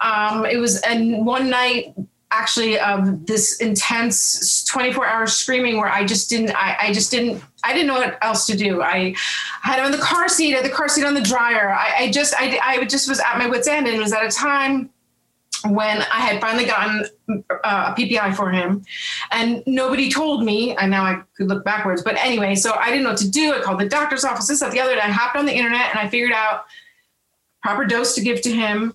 um, 0.00 0.44
it 0.44 0.56
was. 0.56 0.80
And 0.82 1.24
one 1.24 1.48
night 1.48 1.94
actually 2.34 2.78
of 2.78 3.26
this 3.26 3.58
intense 3.58 4.64
24 4.64 5.06
hour 5.06 5.26
screaming 5.26 5.76
where 5.76 5.88
I 5.88 6.04
just 6.04 6.28
didn't, 6.28 6.50
I, 6.54 6.76
I, 6.80 6.92
just 6.92 7.10
didn't, 7.10 7.42
I 7.62 7.72
didn't 7.72 7.86
know 7.86 7.94
what 7.94 8.18
else 8.22 8.46
to 8.46 8.56
do. 8.56 8.82
I 8.82 9.14
had 9.62 9.78
him 9.78 9.86
in 9.86 9.92
the 9.92 9.98
car 9.98 10.28
seat, 10.28 10.52
had 10.52 10.64
the 10.64 10.70
car 10.70 10.88
seat 10.88 11.04
on 11.04 11.14
the 11.14 11.20
dryer. 11.20 11.70
I, 11.70 12.04
I 12.04 12.10
just, 12.10 12.34
I, 12.36 12.58
I 12.62 12.84
just 12.84 13.08
was 13.08 13.20
at 13.20 13.38
my 13.38 13.46
wit's 13.46 13.68
end 13.68 13.86
and 13.86 13.96
it 13.96 14.00
was 14.00 14.12
at 14.12 14.24
a 14.24 14.30
time 14.30 14.90
when 15.68 16.02
I 16.12 16.20
had 16.20 16.40
finally 16.40 16.66
gotten 16.66 17.04
uh, 17.28 17.94
a 17.94 17.98
PPI 17.98 18.34
for 18.36 18.50
him, 18.50 18.84
and 19.30 19.62
nobody 19.66 20.10
told 20.10 20.44
me. 20.44 20.76
And 20.76 20.90
now 20.90 21.04
I 21.04 21.22
could 21.36 21.48
look 21.48 21.64
backwards, 21.64 22.02
but 22.02 22.16
anyway, 22.16 22.54
so 22.54 22.74
I 22.74 22.90
didn't 22.90 23.04
know 23.04 23.10
what 23.10 23.18
to 23.20 23.30
do. 23.30 23.54
I 23.54 23.60
called 23.60 23.80
the 23.80 23.88
doctor's 23.88 24.24
office, 24.24 24.46
this, 24.46 24.60
that, 24.60 24.72
the 24.72 24.80
other. 24.80 24.92
And 24.92 25.00
I 25.00 25.08
hopped 25.10 25.36
on 25.36 25.46
the 25.46 25.54
internet 25.54 25.90
and 25.90 25.98
I 25.98 26.08
figured 26.08 26.32
out 26.32 26.66
proper 27.62 27.86
dose 27.86 28.14
to 28.14 28.20
give 28.20 28.42
to 28.42 28.52
him 28.52 28.94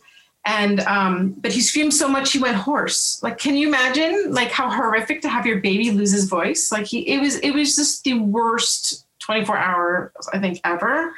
and 0.49 0.79
um, 0.81 1.35
but 1.37 1.51
he 1.51 1.61
screamed 1.61 1.93
so 1.93 2.07
much 2.07 2.31
he 2.31 2.39
went 2.39 2.57
hoarse. 2.57 3.21
Like 3.21 3.37
can 3.37 3.55
you 3.55 3.67
imagine 3.67 4.31
like 4.31 4.49
how 4.49 4.69
horrific 4.69 5.21
to 5.21 5.29
have 5.29 5.45
your 5.45 5.59
baby 5.59 5.91
lose 5.91 6.11
his 6.11 6.27
voice? 6.27 6.71
Like 6.71 6.87
he 6.87 7.07
it 7.07 7.21
was 7.21 7.35
it 7.37 7.51
was 7.51 7.75
just 7.75 8.03
the 8.03 8.15
worst 8.15 9.05
24 9.19 9.57
hours 9.57 10.11
i 10.33 10.39
think 10.39 10.59
ever. 10.63 11.13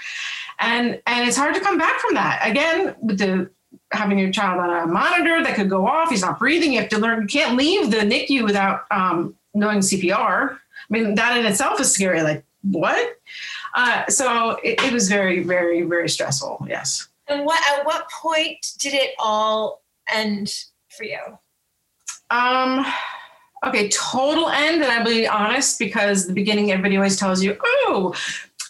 And 0.59 1.01
and 1.07 1.27
it's 1.27 1.37
hard 1.37 1.55
to 1.55 1.61
come 1.61 1.77
back 1.77 1.99
from 1.99 2.15
that. 2.15 2.41
Again 2.45 2.93
with 2.99 3.19
the 3.19 3.49
having 3.93 4.19
your 4.19 4.31
child 4.31 4.59
on 4.59 4.69
a 4.69 4.85
monitor 4.85 5.41
that 5.43 5.55
could 5.55 5.69
go 5.69 5.87
off 5.87 6.09
he's 6.09 6.21
not 6.21 6.39
breathing 6.39 6.73
you 6.73 6.79
have 6.79 6.89
to 6.89 6.97
learn 6.97 7.21
you 7.21 7.27
can't 7.27 7.57
leave 7.57 7.89
the 7.89 8.03
nicu 8.03 8.43
without 8.43 8.85
um, 8.91 9.35
knowing 9.53 9.79
cpr 9.79 10.53
i 10.53 10.57
mean 10.89 11.15
that 11.15 11.37
in 11.37 11.45
itself 11.45 11.79
is 11.79 11.91
scary 11.91 12.21
like 12.21 12.43
what? 12.63 13.17
Uh, 13.75 14.05
so 14.07 14.51
it, 14.63 14.81
it 14.83 14.93
was 14.93 15.09
very 15.09 15.43
very 15.43 15.81
very 15.81 16.07
stressful 16.07 16.65
yes 16.69 17.07
and 17.31 17.45
what 17.45 17.61
at 17.71 17.85
what 17.85 18.09
point 18.09 18.65
did 18.79 18.93
it 18.93 19.11
all 19.19 19.81
end 20.09 20.53
for 20.89 21.03
you? 21.03 21.19
Um 22.29 22.85
okay, 23.65 23.89
total 23.89 24.49
end, 24.49 24.81
and 24.81 24.91
I'll 24.91 25.05
be 25.05 25.27
honest 25.27 25.79
because 25.79 26.27
the 26.27 26.33
beginning 26.33 26.71
everybody 26.71 26.97
always 26.97 27.17
tells 27.17 27.43
you, 27.43 27.57
oh, 27.63 28.13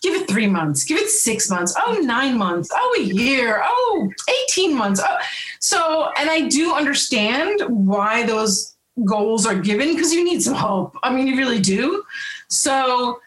give 0.02 0.16
it 0.16 0.28
three 0.28 0.48
months, 0.48 0.84
give 0.84 0.98
it 0.98 1.10
six 1.10 1.50
months, 1.50 1.74
oh, 1.78 2.00
nine 2.04 2.38
months, 2.38 2.70
oh, 2.74 2.98
a 3.00 3.04
year, 3.04 3.62
oh, 3.64 4.10
18 4.50 4.76
months. 4.76 5.02
Oh. 5.04 5.18
So, 5.60 6.12
and 6.18 6.30
I 6.30 6.48
do 6.48 6.74
understand 6.74 7.62
why 7.68 8.26
those 8.26 8.76
goals 9.06 9.46
are 9.46 9.56
given 9.56 9.94
because 9.96 10.14
you 10.14 10.24
need 10.24 10.42
some 10.42 10.56
hope. 10.56 10.98
I 11.04 11.14
mean, 11.14 11.28
you 11.28 11.38
really 11.38 11.60
do. 11.60 12.04
So 12.50 13.20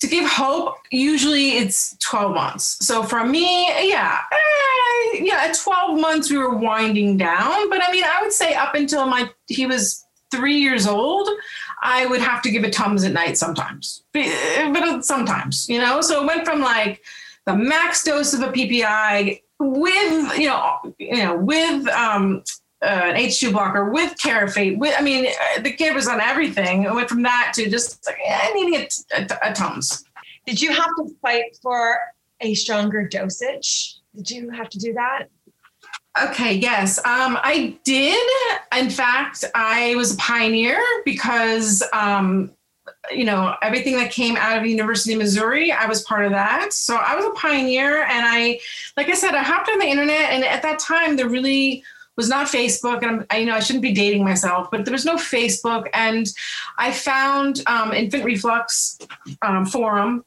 to 0.00 0.06
give 0.06 0.28
hope, 0.28 0.76
usually 0.90 1.58
it's 1.58 1.96
12 1.98 2.34
months. 2.34 2.84
So 2.84 3.02
for 3.02 3.24
me, 3.24 3.66
yeah, 3.88 4.20
eh, 4.32 5.18
yeah, 5.20 5.46
at 5.48 5.56
12 5.56 6.00
months 6.00 6.30
we 6.30 6.38
were 6.38 6.56
winding 6.56 7.16
down. 7.16 7.68
But 7.68 7.82
I 7.82 7.90
mean, 7.92 8.04
I 8.04 8.20
would 8.22 8.32
say 8.32 8.54
up 8.54 8.74
until 8.74 9.06
my 9.06 9.30
he 9.46 9.66
was 9.66 10.04
three 10.30 10.58
years 10.58 10.86
old, 10.86 11.28
I 11.82 12.06
would 12.06 12.20
have 12.20 12.42
to 12.42 12.50
give 12.50 12.64
it 12.64 12.72
tums 12.72 13.04
at 13.04 13.12
night 13.12 13.36
sometimes, 13.36 14.02
but 14.12 15.04
sometimes, 15.04 15.68
you 15.68 15.78
know. 15.78 16.00
So 16.00 16.22
it 16.22 16.26
went 16.26 16.44
from 16.44 16.60
like 16.60 17.02
the 17.46 17.54
max 17.54 18.02
dose 18.04 18.34
of 18.34 18.40
a 18.40 18.48
PPI 18.48 19.40
with 19.60 20.38
you 20.38 20.48
know 20.48 20.94
you 20.98 21.22
know 21.22 21.36
with 21.36 21.86
um, 21.88 22.42
uh, 22.84 23.10
an 23.10 23.16
H2 23.16 23.52
blocker 23.52 23.90
with 23.90 24.14
Carafate. 24.18 24.78
With 24.78 24.94
I 24.98 25.02
mean, 25.02 25.26
uh, 25.26 25.62
the 25.62 25.72
kid 25.72 25.94
was 25.94 26.06
on 26.06 26.20
everything. 26.20 26.84
It 26.84 26.94
went 26.94 27.08
from 27.08 27.22
that 27.22 27.52
to 27.54 27.70
just 27.70 28.06
like 28.06 28.18
yeah, 28.24 28.48
needing 28.54 28.74
a, 28.74 28.88
a, 29.16 29.50
a 29.50 29.52
Tums. 29.54 30.04
Did 30.46 30.60
you 30.60 30.72
have 30.72 30.90
to 30.98 31.16
fight 31.22 31.56
for 31.62 31.98
a 32.40 32.54
stronger 32.54 33.08
dosage? 33.08 33.96
Did 34.14 34.30
you 34.30 34.50
have 34.50 34.68
to 34.68 34.78
do 34.78 34.92
that? 34.92 35.28
Okay, 36.22 36.54
yes, 36.54 36.98
um, 36.98 37.36
I 37.42 37.76
did. 37.82 38.30
In 38.76 38.88
fact, 38.88 39.44
I 39.54 39.96
was 39.96 40.14
a 40.14 40.16
pioneer 40.16 40.78
because, 41.04 41.82
um, 41.92 42.52
you 43.10 43.24
know, 43.24 43.56
everything 43.62 43.96
that 43.96 44.12
came 44.12 44.36
out 44.36 44.56
of 44.56 44.62
the 44.62 44.70
University 44.70 45.14
of 45.14 45.18
Missouri, 45.18 45.72
I 45.72 45.86
was 45.86 46.02
part 46.02 46.24
of 46.24 46.30
that. 46.30 46.72
So 46.72 46.94
I 46.94 47.16
was 47.16 47.24
a 47.24 47.30
pioneer. 47.30 48.02
And 48.02 48.24
I, 48.24 48.60
like 48.96 49.08
I 49.08 49.14
said, 49.14 49.34
I 49.34 49.42
hopped 49.42 49.68
on 49.68 49.80
the 49.80 49.86
internet. 49.86 50.30
And 50.30 50.44
at 50.44 50.62
that 50.62 50.78
time, 50.78 51.16
there 51.16 51.28
really 51.28 51.82
was 52.16 52.28
not 52.28 52.46
Facebook, 52.46 53.02
and 53.02 53.10
I'm, 53.10 53.26
I, 53.30 53.38
you 53.38 53.46
know 53.46 53.54
I 53.54 53.60
shouldn't 53.60 53.82
be 53.82 53.92
dating 53.92 54.24
myself, 54.24 54.70
but 54.70 54.84
there 54.84 54.92
was 54.92 55.04
no 55.04 55.16
Facebook, 55.16 55.88
and 55.92 56.26
I 56.78 56.92
found 56.92 57.62
um, 57.66 57.92
Infant 57.92 58.24
Reflux 58.24 58.98
um, 59.42 59.66
forum, 59.66 60.24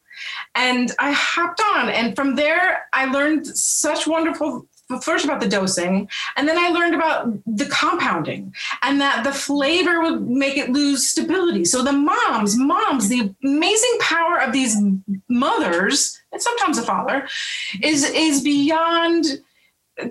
and 0.56 0.92
I 1.00 1.12
hopped 1.12 1.62
on, 1.74 1.90
and 1.90 2.16
from 2.16 2.36
there 2.36 2.88
I 2.94 3.06
learned 3.06 3.48
such 3.48 4.08
wonderful 4.08 4.68
first 5.02 5.26
about 5.26 5.42
the 5.42 5.50
dosing 5.50 6.08
and 6.38 6.48
then 6.48 6.58
i 6.58 6.70
learned 6.70 6.96
about 6.96 7.28
the 7.46 7.66
compounding 7.66 8.54
and 8.84 9.02
that 9.02 9.24
the 9.24 9.32
flavor 9.34 10.02
would 10.02 10.28
make 10.30 10.58
it 10.58 10.70
lose 10.70 11.06
stability. 11.06 11.66
So 11.66 11.84
the 11.84 11.92
moms 11.92 12.56
moms 12.56 13.10
the 13.10 13.34
amazing 13.44 13.98
power 14.00 14.40
of 14.40 14.54
these 14.54 14.78
mothers 15.28 16.22
and 16.32 16.42
sometimes 16.42 16.78
a 16.78 16.84
father 16.84 17.28
is 17.82 18.10
is 18.12 18.42
beyond 18.42 19.42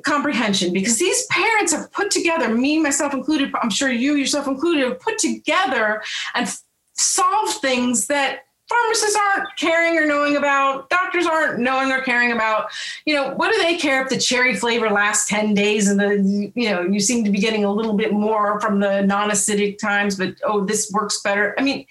comprehension 0.02 0.72
because 0.72 0.98
these 0.98 1.26
parents 1.26 1.72
have 1.72 1.90
put 1.92 2.10
together, 2.10 2.48
me, 2.48 2.78
myself 2.78 3.14
included, 3.14 3.52
I'm 3.62 3.70
sure 3.70 3.90
you 3.90 4.16
yourself 4.16 4.46
included, 4.46 4.84
have 4.84 5.00
put 5.00 5.18
together 5.18 6.02
and 6.34 6.52
solved 6.94 7.60
things 7.60 8.06
that 8.06 8.45
pharmacists 8.68 9.16
aren't 9.16 9.56
caring 9.56 9.96
or 9.96 10.06
knowing 10.06 10.36
about 10.36 10.90
doctors 10.90 11.26
aren't 11.26 11.60
knowing 11.60 11.92
or 11.92 12.00
caring 12.02 12.32
about 12.32 12.68
you 13.04 13.14
know 13.14 13.32
what 13.34 13.52
do 13.52 13.58
they 13.58 13.76
care 13.76 14.02
if 14.02 14.08
the 14.08 14.18
cherry 14.18 14.54
flavor 14.54 14.90
lasts 14.90 15.28
10 15.28 15.54
days 15.54 15.88
and 15.88 16.00
the 16.00 16.52
you 16.54 16.68
know 16.68 16.82
you 16.82 16.98
seem 16.98 17.24
to 17.24 17.30
be 17.30 17.38
getting 17.38 17.64
a 17.64 17.72
little 17.72 17.92
bit 17.92 18.12
more 18.12 18.60
from 18.60 18.80
the 18.80 19.02
non-acidic 19.02 19.78
times 19.78 20.16
but 20.16 20.34
oh 20.44 20.64
this 20.64 20.90
works 20.92 21.20
better? 21.22 21.54
I 21.58 21.62
mean 21.62 21.86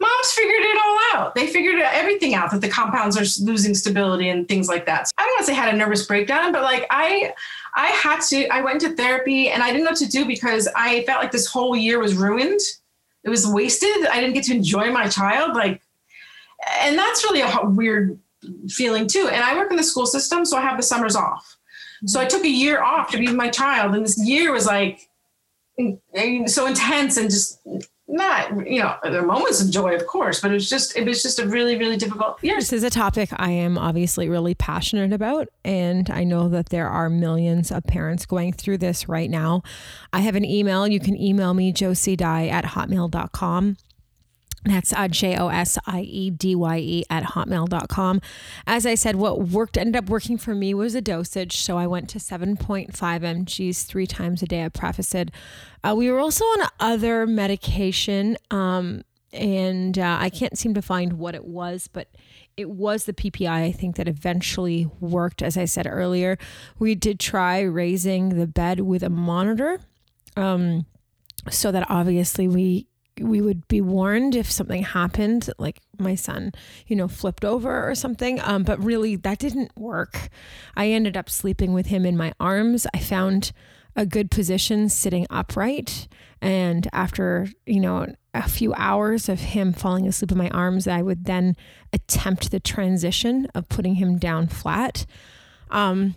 moms 0.00 0.30
figured 0.32 0.62
it 0.62 0.78
all 0.84 0.98
out. 1.20 1.34
They 1.34 1.46
figured 1.46 1.80
everything 1.80 2.34
out 2.34 2.50
that 2.52 2.60
the 2.60 2.68
compounds 2.68 3.16
are 3.16 3.44
losing 3.44 3.74
stability 3.74 4.28
and 4.28 4.46
things 4.46 4.68
like 4.68 4.86
that. 4.86 5.08
So 5.08 5.12
i 5.18 5.22
don't 5.22 5.32
want 5.32 5.40
to 5.40 5.46
say 5.46 5.54
had 5.54 5.74
a 5.74 5.76
nervous 5.76 6.06
breakdown 6.06 6.52
but 6.52 6.62
like 6.62 6.86
i 6.90 7.32
i 7.74 7.86
had 7.86 8.20
to 8.20 8.46
i 8.48 8.60
went 8.60 8.80
to 8.82 8.94
therapy 8.94 9.48
and 9.48 9.62
i 9.62 9.68
didn't 9.68 9.84
know 9.84 9.90
what 9.90 9.98
to 9.98 10.08
do 10.08 10.24
because 10.24 10.68
i 10.76 11.02
felt 11.04 11.20
like 11.20 11.32
this 11.32 11.46
whole 11.46 11.74
year 11.74 11.98
was 11.98 12.14
ruined. 12.14 12.60
It 13.22 13.28
was 13.28 13.46
wasted. 13.46 14.06
I 14.06 14.20
didn't 14.20 14.34
get 14.34 14.44
to 14.44 14.54
enjoy 14.54 14.90
my 14.90 15.08
child 15.08 15.54
like 15.54 15.82
and 16.80 16.98
that's 16.98 17.24
really 17.24 17.40
a 17.40 17.64
weird 17.64 18.18
feeling 18.68 19.06
too. 19.06 19.28
And 19.30 19.42
I 19.42 19.56
work 19.56 19.70
in 19.70 19.76
the 19.76 19.82
school 19.82 20.06
system, 20.06 20.44
so 20.44 20.56
I 20.56 20.62
have 20.62 20.76
the 20.76 20.82
summers 20.82 21.16
off. 21.16 21.56
So 22.06 22.18
I 22.18 22.24
took 22.24 22.44
a 22.44 22.50
year 22.50 22.82
off 22.82 23.10
to 23.10 23.18
be 23.18 23.26
with 23.26 23.36
my 23.36 23.50
child, 23.50 23.94
and 23.94 24.04
this 24.04 24.18
year 24.18 24.52
was 24.52 24.66
like 24.66 25.08
so 26.46 26.66
intense 26.66 27.16
and 27.16 27.30
just 27.30 27.60
not 28.10 28.66
you 28.66 28.80
know 28.80 28.96
there 29.04 29.22
are 29.22 29.26
moments 29.26 29.62
of 29.62 29.70
joy 29.70 29.94
of 29.94 30.04
course 30.06 30.40
but 30.40 30.50
it 30.50 30.54
was 30.54 30.68
just 30.68 30.96
it 30.96 31.06
was 31.06 31.22
just 31.22 31.38
a 31.38 31.46
really 31.46 31.76
really 31.78 31.96
difficult 31.96 32.42
year 32.42 32.56
this 32.56 32.72
is 32.72 32.82
a 32.82 32.90
topic 32.90 33.28
i 33.36 33.50
am 33.50 33.78
obviously 33.78 34.28
really 34.28 34.54
passionate 34.54 35.12
about 35.12 35.48
and 35.64 36.10
i 36.10 36.24
know 36.24 36.48
that 36.48 36.70
there 36.70 36.88
are 36.88 37.08
millions 37.08 37.70
of 37.70 37.84
parents 37.84 38.26
going 38.26 38.52
through 38.52 38.76
this 38.76 39.08
right 39.08 39.30
now 39.30 39.62
i 40.12 40.20
have 40.20 40.34
an 40.34 40.44
email 40.44 40.88
you 40.88 40.98
can 40.98 41.16
email 41.16 41.54
me 41.54 41.72
josie 41.72 42.16
dye 42.16 42.48
at 42.48 42.64
hotmail.com 42.64 43.76
that's 44.64 44.92
uh, 44.92 45.08
J 45.08 45.36
O 45.36 45.48
S 45.48 45.78
I 45.86 46.02
E 46.02 46.30
D 46.30 46.54
Y 46.54 46.78
E 46.78 47.04
at 47.08 47.22
hotmail.com. 47.24 48.20
As 48.66 48.84
I 48.84 48.94
said, 48.94 49.16
what 49.16 49.48
worked 49.48 49.78
ended 49.78 49.96
up 49.96 50.10
working 50.10 50.36
for 50.36 50.54
me 50.54 50.74
was 50.74 50.94
a 50.94 51.00
dosage. 51.00 51.56
So 51.56 51.78
I 51.78 51.86
went 51.86 52.10
to 52.10 52.18
7.5 52.18 52.90
mgs 52.90 53.86
three 53.86 54.06
times 54.06 54.42
a 54.42 54.46
day 54.46 54.62
of 54.62 54.72
Prevacid. 54.72 55.30
Uh, 55.82 55.94
we 55.96 56.10
were 56.10 56.18
also 56.18 56.44
on 56.44 56.68
other 56.78 57.26
medication, 57.26 58.36
um, 58.50 59.02
and 59.32 59.98
uh, 59.98 60.18
I 60.20 60.28
can't 60.28 60.58
seem 60.58 60.74
to 60.74 60.82
find 60.82 61.14
what 61.14 61.34
it 61.34 61.46
was, 61.46 61.88
but 61.88 62.08
it 62.56 62.68
was 62.68 63.04
the 63.04 63.14
PPI, 63.14 63.48
I 63.48 63.72
think, 63.72 63.96
that 63.96 64.08
eventually 64.08 64.90
worked. 65.00 65.40
As 65.40 65.56
I 65.56 65.64
said 65.64 65.86
earlier, 65.88 66.36
we 66.78 66.94
did 66.94 67.18
try 67.18 67.60
raising 67.60 68.30
the 68.30 68.46
bed 68.46 68.80
with 68.80 69.02
a 69.02 69.08
monitor. 69.08 69.80
Um, 70.36 70.84
so 71.48 71.72
that 71.72 71.86
obviously 71.88 72.46
we 72.46 72.86
we 73.20 73.40
would 73.40 73.66
be 73.68 73.80
warned 73.80 74.34
if 74.34 74.50
something 74.50 74.82
happened, 74.82 75.50
like 75.58 75.80
my 75.98 76.14
son, 76.14 76.52
you 76.86 76.96
know, 76.96 77.08
flipped 77.08 77.44
over 77.44 77.88
or 77.88 77.94
something. 77.94 78.40
Um, 78.40 78.62
but 78.62 78.82
really, 78.82 79.16
that 79.16 79.38
didn't 79.38 79.72
work. 79.76 80.28
I 80.76 80.88
ended 80.88 81.16
up 81.16 81.28
sleeping 81.30 81.72
with 81.72 81.86
him 81.86 82.04
in 82.06 82.16
my 82.16 82.32
arms. 82.40 82.86
I 82.94 82.98
found 82.98 83.52
a 83.96 84.06
good 84.06 84.30
position 84.30 84.88
sitting 84.88 85.26
upright. 85.30 86.08
And 86.40 86.88
after, 86.92 87.48
you 87.66 87.80
know, 87.80 88.06
a 88.32 88.48
few 88.48 88.72
hours 88.74 89.28
of 89.28 89.40
him 89.40 89.72
falling 89.72 90.06
asleep 90.06 90.32
in 90.32 90.38
my 90.38 90.48
arms, 90.50 90.86
I 90.86 91.02
would 91.02 91.24
then 91.24 91.56
attempt 91.92 92.50
the 92.50 92.60
transition 92.60 93.48
of 93.54 93.68
putting 93.68 93.96
him 93.96 94.18
down 94.18 94.46
flat. 94.46 95.04
Um, 95.70 96.14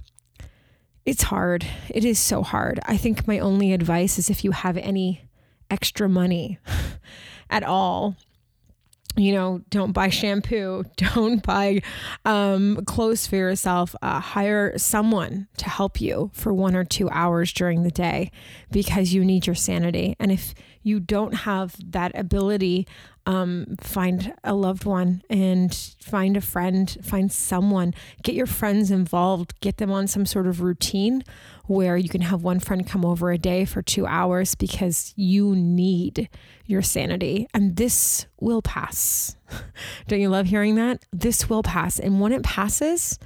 it's 1.05 1.23
hard. 1.23 1.65
It 1.89 2.05
is 2.05 2.19
so 2.19 2.43
hard. 2.43 2.79
I 2.85 2.95
think 2.95 3.27
my 3.27 3.39
only 3.39 3.73
advice 3.73 4.17
is 4.17 4.29
if 4.29 4.43
you 4.43 4.51
have 4.51 4.77
any 4.77 5.21
extra 5.69 6.07
money 6.07 6.59
at 7.53 7.63
all 7.63 8.17
you 9.15 9.31
know, 9.31 9.61
don't 9.69 9.91
buy 9.91 10.09
shampoo, 10.09 10.83
don't 10.97 11.43
buy 11.43 11.81
um, 12.25 12.83
clothes 12.85 13.27
for 13.27 13.35
yourself. 13.35 13.95
Uh, 14.01 14.19
hire 14.19 14.77
someone 14.77 15.47
to 15.57 15.69
help 15.69 16.01
you 16.01 16.31
for 16.33 16.53
one 16.53 16.75
or 16.75 16.83
two 16.83 17.09
hours 17.11 17.53
during 17.53 17.83
the 17.83 17.91
day 17.91 18.31
because 18.71 19.13
you 19.13 19.23
need 19.23 19.45
your 19.45 19.55
sanity. 19.55 20.15
And 20.19 20.31
if 20.31 20.55
you 20.83 20.99
don't 20.99 21.33
have 21.33 21.75
that 21.91 22.17
ability, 22.17 22.87
um, 23.25 23.75
find 23.79 24.33
a 24.43 24.53
loved 24.53 24.83
one 24.83 25.23
and 25.29 25.73
find 25.99 26.35
a 26.35 26.41
friend, 26.41 26.97
find 27.01 27.31
someone, 27.31 27.93
get 28.21 28.35
your 28.35 28.45
friends 28.45 28.91
involved, 28.91 29.59
get 29.61 29.77
them 29.77 29.91
on 29.91 30.07
some 30.07 30.25
sort 30.25 30.45
of 30.45 30.61
routine 30.61 31.23
where 31.65 31.95
you 31.95 32.09
can 32.09 32.21
have 32.21 32.43
one 32.43 32.59
friend 32.59 32.85
come 32.85 33.05
over 33.05 33.31
a 33.31 33.37
day 33.37 33.63
for 33.63 33.81
two 33.81 34.05
hours 34.05 34.55
because 34.55 35.13
you 35.15 35.55
need 35.55 36.29
your 36.65 36.81
sanity. 36.81 37.47
And 37.53 37.77
this 37.77 38.27
will 38.39 38.61
pass. 38.61 39.37
Don't 40.07 40.19
you 40.19 40.29
love 40.29 40.47
hearing 40.47 40.75
that? 40.75 41.03
This 41.13 41.49
will 41.49 41.63
pass. 41.63 41.99
And 41.99 42.19
when 42.19 42.33
it 42.33 42.43
passes, 42.43 43.17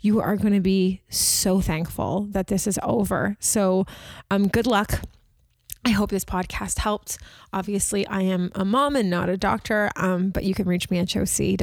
you 0.00 0.20
are 0.20 0.36
going 0.36 0.52
to 0.52 0.60
be 0.60 1.02
so 1.08 1.60
thankful 1.60 2.28
that 2.30 2.48
this 2.48 2.66
is 2.66 2.78
over. 2.82 3.36
So, 3.40 3.86
um, 4.30 4.48
good 4.48 4.66
luck. 4.66 5.00
I 5.84 5.90
hope 5.90 6.10
this 6.10 6.24
podcast 6.24 6.78
helped. 6.78 7.18
Obviously, 7.52 8.06
I 8.06 8.22
am 8.22 8.50
a 8.54 8.64
mom 8.64 8.96
and 8.96 9.08
not 9.08 9.28
a 9.28 9.36
doctor, 9.36 9.90
um, 9.96 10.30
but 10.30 10.44
you 10.44 10.54
can 10.54 10.66
reach 10.66 10.90
me 10.90 10.98
at 10.98 11.08
josie 11.08 11.56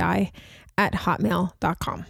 at 0.77 0.93
hotmail.com. 0.93 2.05